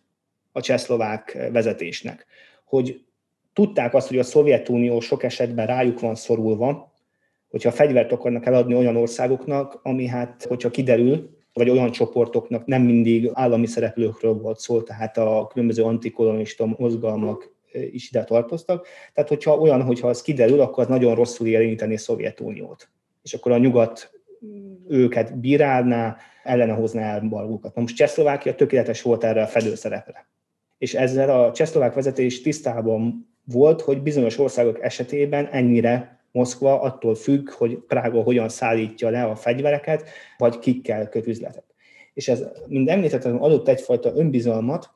[0.51, 2.25] a csehszlovák vezetésnek,
[2.65, 3.05] hogy
[3.53, 6.93] tudták azt, hogy a Szovjetunió sok esetben rájuk van szorulva,
[7.49, 13.29] hogyha fegyvert akarnak eladni olyan országoknak, ami hát, hogyha kiderül, vagy olyan csoportoknak nem mindig
[13.33, 17.53] állami szereplőkről volt szó, tehát a különböző antikolonista mozgalmak
[17.91, 18.87] is ide tartoztak.
[19.13, 22.89] Tehát, hogyha olyan, hogyha az kiderül, akkor az nagyon rosszul érinteni a Szovjetuniót.
[23.23, 24.11] És akkor a nyugat
[24.87, 27.75] őket bírálná, ellene hozná embargókat.
[27.75, 30.27] Na most Csehszlovákia tökéletes volt erre a fedőszerepre.
[30.77, 37.49] És ezzel a csehszlovák vezetés tisztában volt, hogy bizonyos országok esetében ennyire Moszkva attól függ,
[37.51, 41.63] hogy Prága hogyan szállítja le a fegyvereket, vagy kikkel köt üzletet.
[42.13, 44.89] És ez, mind említettem, adott egyfajta önbizalmat,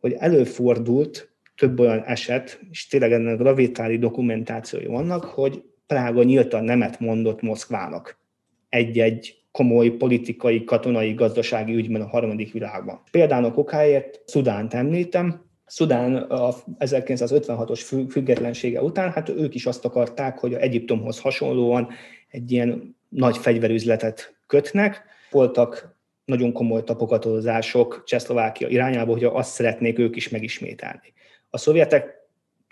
[0.00, 7.00] hogy előfordult több olyan eset, és tényleg ennek gravitáli dokumentációi vannak, hogy Prága nyíltan nemet
[7.00, 8.20] mondott Moszkvának
[8.68, 13.00] egy-egy komoly politikai, katonai, gazdasági ügyben a harmadik világban.
[13.10, 20.54] Például okáért Szudánt említem, Szudán a 1956-os függetlensége után, hát ők is azt akarták, hogy
[20.54, 21.88] a Egyiptomhoz hasonlóan
[22.28, 25.02] egy ilyen nagy fegyverüzletet kötnek.
[25.30, 31.12] Voltak nagyon komoly tapogatózások Csehszlovákia irányába, hogy azt szeretnék ők is megismételni.
[31.50, 32.22] A szovjetek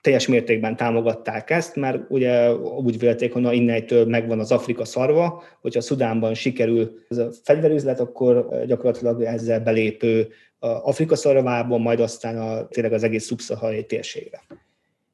[0.00, 5.42] teljes mértékben támogatták ezt, mert ugye úgy vélték, hogy na innentől megvan az Afrika szarva,
[5.60, 10.28] hogyha Szudánban sikerül ez a fegyverüzlet, akkor gyakorlatilag ezzel belépő
[10.60, 14.42] Afrika szarvában, majd aztán a, tényleg az egész szubszaharai térségre.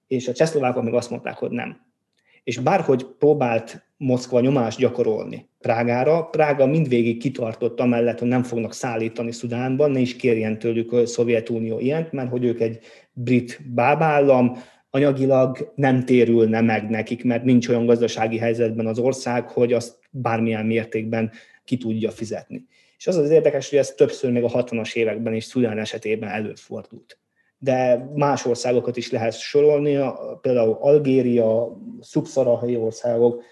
[0.07, 1.81] És a csehszlovákok meg azt mondták, hogy nem.
[2.45, 9.33] És bárhogy próbált Moszkva nyomást gyakorolni Prágára, Prága mindvégig kitartott amellett, hogy nem fognak szállítani
[9.33, 12.79] Szudánban, ne is kérjen tőlük a Szovjetunió ilyent, mert hogy ők egy
[13.13, 14.59] brit bábállam,
[14.91, 20.67] anyagilag nem térülne meg nekik, mert nincs olyan gazdasági helyzetben az ország, hogy azt bármilyen
[20.67, 21.31] mértékben
[21.65, 22.67] ki tudja fizetni.
[22.99, 27.19] És az az érdekes, hogy ez többször még a 60-as években is Szudán esetében előfordult.
[27.59, 29.99] De más országokat is lehet sorolni,
[30.41, 33.43] például Algéria, szubszarahai országok.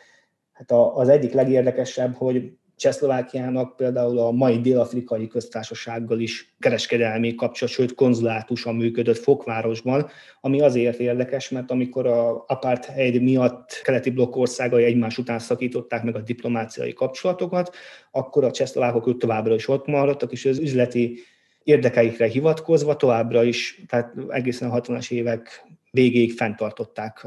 [0.52, 7.94] Hát az egyik legérdekesebb, hogy Csehszlovákiának például a mai dél-afrikai köztársasággal is kereskedelmi kapcsolat, sőt
[7.94, 10.08] konzulátusan működött Fokvárosban,
[10.40, 16.16] ami azért érdekes, mert amikor a apartheid miatt keleti blokk országai egymás után szakították meg
[16.16, 17.74] a diplomáciai kapcsolatokat,
[18.10, 21.18] akkor a csehszlovákok továbbra is ott maradtak, és az üzleti
[21.62, 27.24] érdekeikre hivatkozva továbbra is, tehát egészen a 60-as évek végéig fenntartották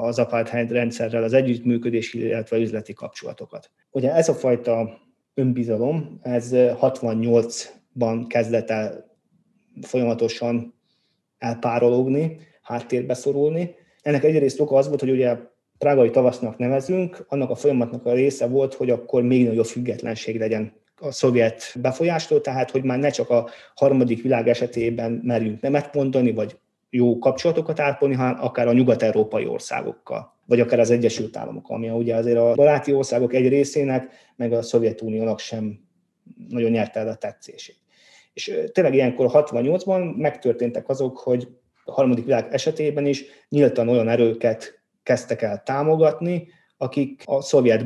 [0.00, 3.70] az apartheid rendszerrel az együttműködési, illetve üzleti kapcsolatokat.
[3.90, 4.98] Ugye ez a fajta
[5.34, 9.14] önbizalom, ez 68-ban kezdett el
[9.80, 10.74] folyamatosan
[11.38, 13.74] elpárologni, háttérbe szorulni.
[14.02, 15.36] Ennek egyrészt oka az volt, hogy ugye
[15.78, 20.72] prágai tavasznak nevezünk, annak a folyamatnak a része volt, hogy akkor még nagyobb függetlenség legyen
[21.00, 26.32] a szovjet befolyástól, tehát hogy már ne csak a harmadik világ esetében merjünk nemet mondani,
[26.32, 26.56] vagy
[26.96, 32.14] jó kapcsolatokat ápolni, hanem akár a nyugat-európai országokkal, vagy akár az Egyesült Államok, ami ugye
[32.14, 35.80] azért a baráti országok egy részének, meg a Szovjetuniónak sem
[36.48, 37.76] nagyon nyerte el a tetszését.
[38.32, 41.48] És tényleg ilyenkor 68-ban megtörténtek azok, hogy
[41.84, 47.84] a harmadik világ esetében is nyíltan olyan erőket kezdtek el támogatni, akik a szovjet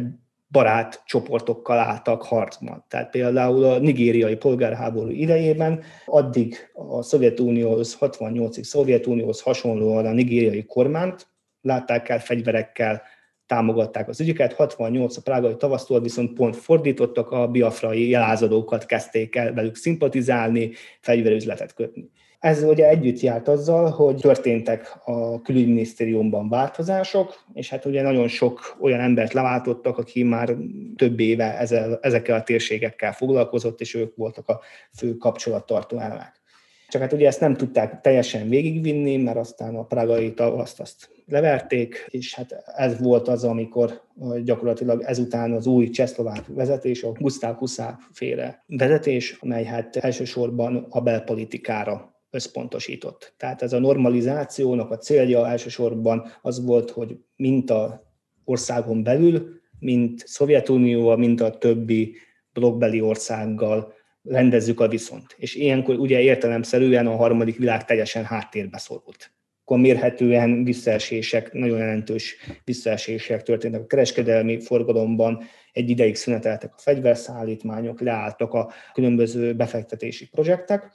[0.51, 2.85] barát csoportokkal álltak harcban.
[2.89, 11.29] Tehát például a nigériai polgárháború idejében addig a Szovjetunióhoz, 68-ig Szovjetunióhoz hasonlóan a nigériai kormányt
[11.61, 13.03] látták el fegyverekkel,
[13.47, 14.53] támogatták az ügyeket.
[14.53, 21.75] 68 a prágai tavasztól viszont pont fordítottak, a biafrai jelázadókat kezdték el velük szimpatizálni, fegyverüzletet
[21.75, 22.11] kötni.
[22.41, 28.77] Ez ugye együtt járt azzal, hogy történtek a külügyminisztériumban változások, és hát ugye nagyon sok
[28.81, 30.57] olyan embert leváltottak, aki már
[30.97, 34.61] több éve ezzel, ezekkel a térségekkel foglalkozott, és ők voltak a
[34.97, 36.41] fő kapcsolattartó elemek.
[36.89, 42.07] Csak hát ugye ezt nem tudták teljesen végigvinni, mert aztán a pragai tavaszt azt leverték,
[42.11, 44.01] és hát ez volt az, amikor
[44.45, 51.01] gyakorlatilag ezután az új csehszlovák vezetés, a Gustav Huszár féle vezetés, amely hát elsősorban a
[51.01, 53.35] belpolitikára összpontosított.
[53.37, 58.09] Tehát ez a normalizációnak a célja elsősorban az volt, hogy mint a
[58.45, 62.17] országon belül, mint Szovjetunióval, mint a többi
[62.53, 65.35] blokkbeli országgal rendezzük a viszont.
[65.39, 69.33] És ilyenkor ugye értelemszerűen a harmadik világ teljesen háttérbe szorult.
[69.63, 78.01] Akkor mérhetően visszaesések, nagyon jelentős visszaesések történtek a kereskedelmi forgalomban, egy ideig szüneteltek a fegyverszállítmányok,
[78.01, 80.93] leálltak a különböző befektetési projektek,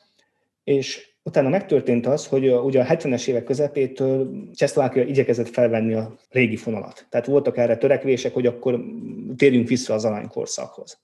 [0.64, 6.16] és Utána megtörtént az, hogy a, ugye a 70-es évek közepétől Csehszlovákia igyekezett felvenni a
[6.30, 7.06] régi fonalat.
[7.10, 8.84] Tehát voltak erre törekvések, hogy akkor
[9.36, 10.98] térjünk vissza az aranykorszakhoz.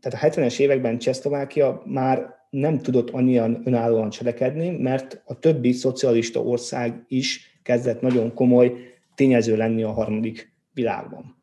[0.00, 6.42] Tehát a 70-es években Csehszlovákia már nem tudott annyian önállóan cselekedni, mert a többi szocialista
[6.42, 8.72] ország is kezdett nagyon komoly
[9.14, 11.37] tényező lenni a harmadik világban.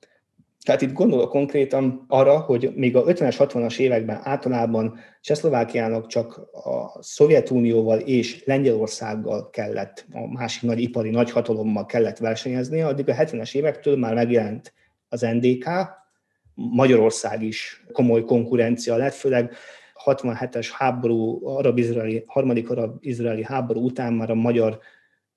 [0.65, 7.03] Tehát itt gondolok konkrétan arra, hogy még a 50-es, 60-as években általában Csehszlovákiának csak a
[7.03, 13.97] Szovjetunióval és Lengyelországgal kellett, a másik nagy ipari nagyhatalommal kellett versenyezni, addig a 70-es évektől
[13.97, 14.73] már megjelent
[15.09, 15.69] az NDK,
[16.53, 19.53] Magyarország is komoly konkurencia lett, főleg
[20.05, 24.79] 67-es háború, arab-izraeli, harmadik arab-izraeli háború után már a magyar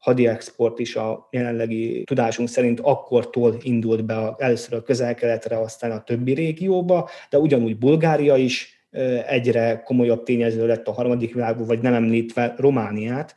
[0.09, 5.91] hadi export is a jelenlegi tudásunk szerint akkortól indult be a, először a közel-keletre, aztán
[5.91, 8.87] a többi régióba, de ugyanúgy Bulgária is
[9.27, 13.35] egyre komolyabb tényező lett a harmadik világban, vagy nem említve Romániát.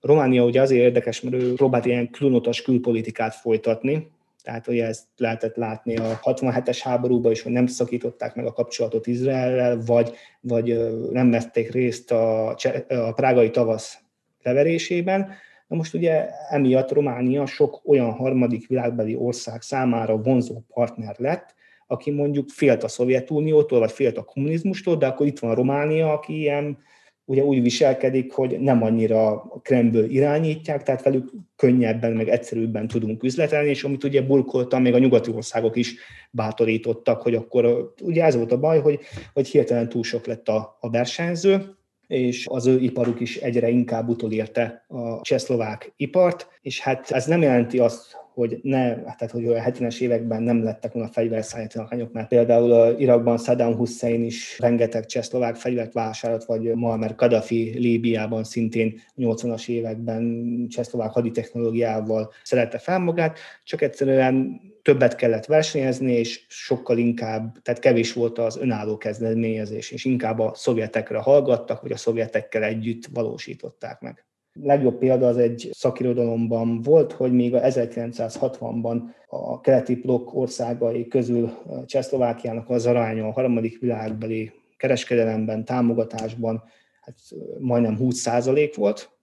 [0.00, 4.10] Románia ugye azért érdekes, mert ő próbált ilyen klónotas külpolitikát folytatni,
[4.42, 9.06] tehát ugye ezt lehetett látni a 67-es háborúban is, hogy nem szakították meg a kapcsolatot
[9.06, 10.78] Izraellel, vagy, vagy
[11.10, 12.48] nem vették részt a,
[12.88, 13.98] a prágai tavasz
[14.42, 15.30] leverésében,
[15.68, 21.54] Na most ugye emiatt Románia sok olyan harmadik világbeli ország számára vonzó partner lett,
[21.86, 26.38] aki mondjuk félt a Szovjetuniótól, vagy félt a kommunizmustól, de akkor itt van Románia, aki
[26.38, 26.78] ilyen
[27.24, 33.22] ugye úgy viselkedik, hogy nem annyira a Kremből irányítják, tehát velük könnyebben, meg egyszerűbben tudunk
[33.22, 35.94] üzletelni, és amit ugye bulkoltam, még a nyugati országok is
[36.30, 39.00] bátorítottak, hogy akkor ugye ez volt a baj, hogy,
[39.32, 41.77] hogy hirtelen túl sok lett a, a versenyző,
[42.08, 47.42] és az ő iparuk is egyre inkább utolérte a csehszlovák ipart, és hát ez nem
[47.42, 52.72] jelenti azt, hogy ne, tehát hogy a 70-es években nem lettek volna fegyverszállítmányok, mert például
[52.72, 59.68] a Irakban Saddam Hussein is rengeteg csehszlovák fegyvert vásárolt, vagy Muammar Gaddafi Líbiában szintén 80-as
[59.68, 67.80] években csehszlovák haditechnológiával szerette fel magát, csak egyszerűen többet kellett versenyezni, és sokkal inkább, tehát
[67.80, 74.00] kevés volt az önálló kezdeményezés, és inkább a szovjetekre hallgattak, vagy a szovjetekkel együtt valósították
[74.00, 74.26] meg.
[74.52, 81.50] Legjobb példa az egy szakirodalomban volt, hogy még a 1960-ban a keleti blokk országai közül
[81.86, 86.62] Csehszlovákiának az aránya a harmadik világbeli kereskedelemben, támogatásban
[87.00, 87.14] hát
[87.58, 89.18] majdnem 20% volt,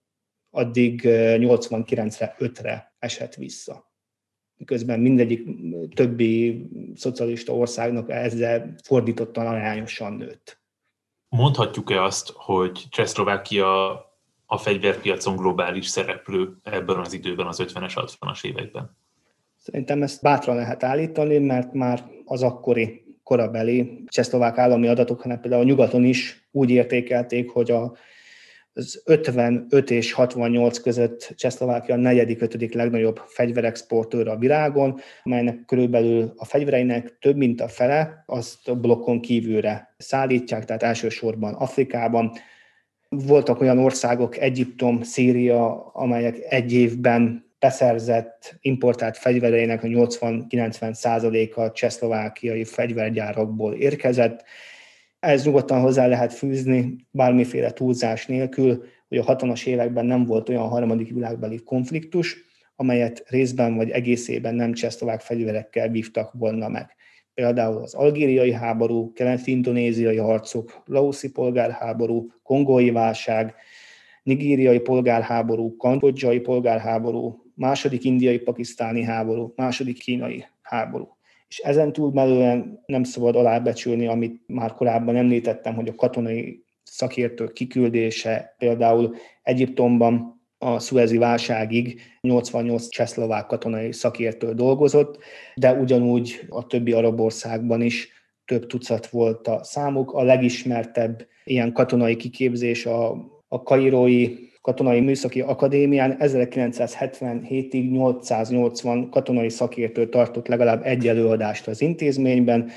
[0.50, 3.85] addig 89-re 5-re esett vissza.
[4.56, 5.48] Miközben mindegyik
[5.94, 10.60] többi szocialista országnak ezzel fordítottan arányosan nőtt.
[11.28, 13.90] Mondhatjuk-e azt, hogy Csehszlovákia
[14.46, 18.96] a fegyverpiacon globális szereplő ebben az időben, az 50-es, 60-as években?
[19.56, 25.62] Szerintem ezt bátran lehet állítani, mert már az akkori korabeli csehszlovák állami adatok, hanem például
[25.62, 27.96] a nyugaton is úgy értékelték, hogy a
[28.76, 36.32] az 55 és 68 között Csehszlovákia a negyedik, ötödik legnagyobb fegyverexportőr a világon, amelynek körülbelül
[36.36, 42.32] a fegyvereinek több mint a fele azt a blokkon kívülre szállítják, tehát elsősorban Afrikában.
[43.08, 52.64] Voltak olyan országok, Egyiptom, Szíria, amelyek egy évben beszerzett, importált fegyvereinek a 80-90 százaléka csehszlovákiai
[52.64, 54.44] fegyvergyárakból érkezett,
[55.18, 60.68] ez nyugodtan hozzá lehet fűzni, bármiféle túlzás nélkül, hogy a 60-as években nem volt olyan
[60.68, 62.36] harmadik világbeli konfliktus,
[62.76, 66.94] amelyet részben vagy egészében nem csehszlovák fegyverekkel vívtak volna meg.
[67.34, 73.54] Például az algériai háború, keleti-indonéziai harcok, laoszi polgárháború, kongói válság,
[74.22, 81.15] nigériai polgárháború, kambodzsai polgárháború, második indiai-pakisztáni háború, második kínai háború.
[81.48, 88.54] És ezen túlmenően nem szabad alábecsülni, amit már korábban említettem, hogy a katonai szakértők kiküldése
[88.58, 95.18] például Egyiptomban a szuezi válságig 88 csehszlovák katonai szakértő dolgozott,
[95.54, 98.08] de ugyanúgy a többi arab országban is
[98.44, 100.12] több tucat volt a számuk.
[100.12, 103.10] A legismertebb ilyen katonai kiképzés a,
[103.48, 112.70] a kairói Katonai Műszaki Akadémián 1977-ig 880 katonai szakértő tartott legalább egy előadást az intézményben.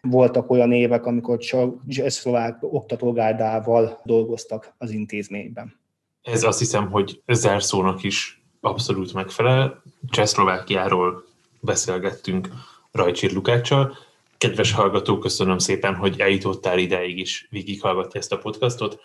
[0.00, 1.74] Voltak olyan évek, amikor csak
[2.06, 5.80] szlovák oktatógárdával dolgoztak az intézményben.
[6.22, 9.82] Ez azt hiszem, hogy zárszónak is abszolút megfelel.
[10.10, 11.24] Csehszlovákiáról
[11.60, 12.48] beszélgettünk
[12.92, 13.96] Rajcsir Lukáccsal.
[14.36, 19.00] Kedves hallgató, köszönöm szépen, hogy eljutottál ideig is végighallgatni ezt a podcastot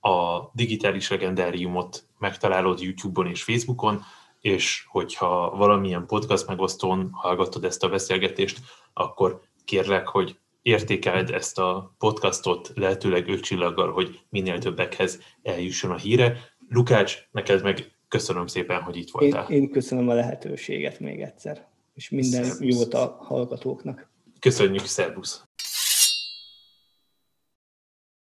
[0.00, 4.02] a digitális legendáriumot megtalálod YouTube-on és Facebookon,
[4.40, 8.60] és hogyha valamilyen podcast megosztón hallgatod ezt a beszélgetést,
[8.92, 15.96] akkor kérlek, hogy értékeld ezt a podcastot lehetőleg öt csillaggal, hogy minél többekhez eljusson a
[15.96, 16.36] híre.
[16.68, 19.46] Lukács, neked meg köszönöm szépen, hogy itt voltál.
[19.48, 22.76] Én, én köszönöm a lehetőséget még egyszer, és minden Szervusz.
[22.76, 24.10] jót a hallgatóknak.
[24.40, 25.48] Köszönjük, szervusz!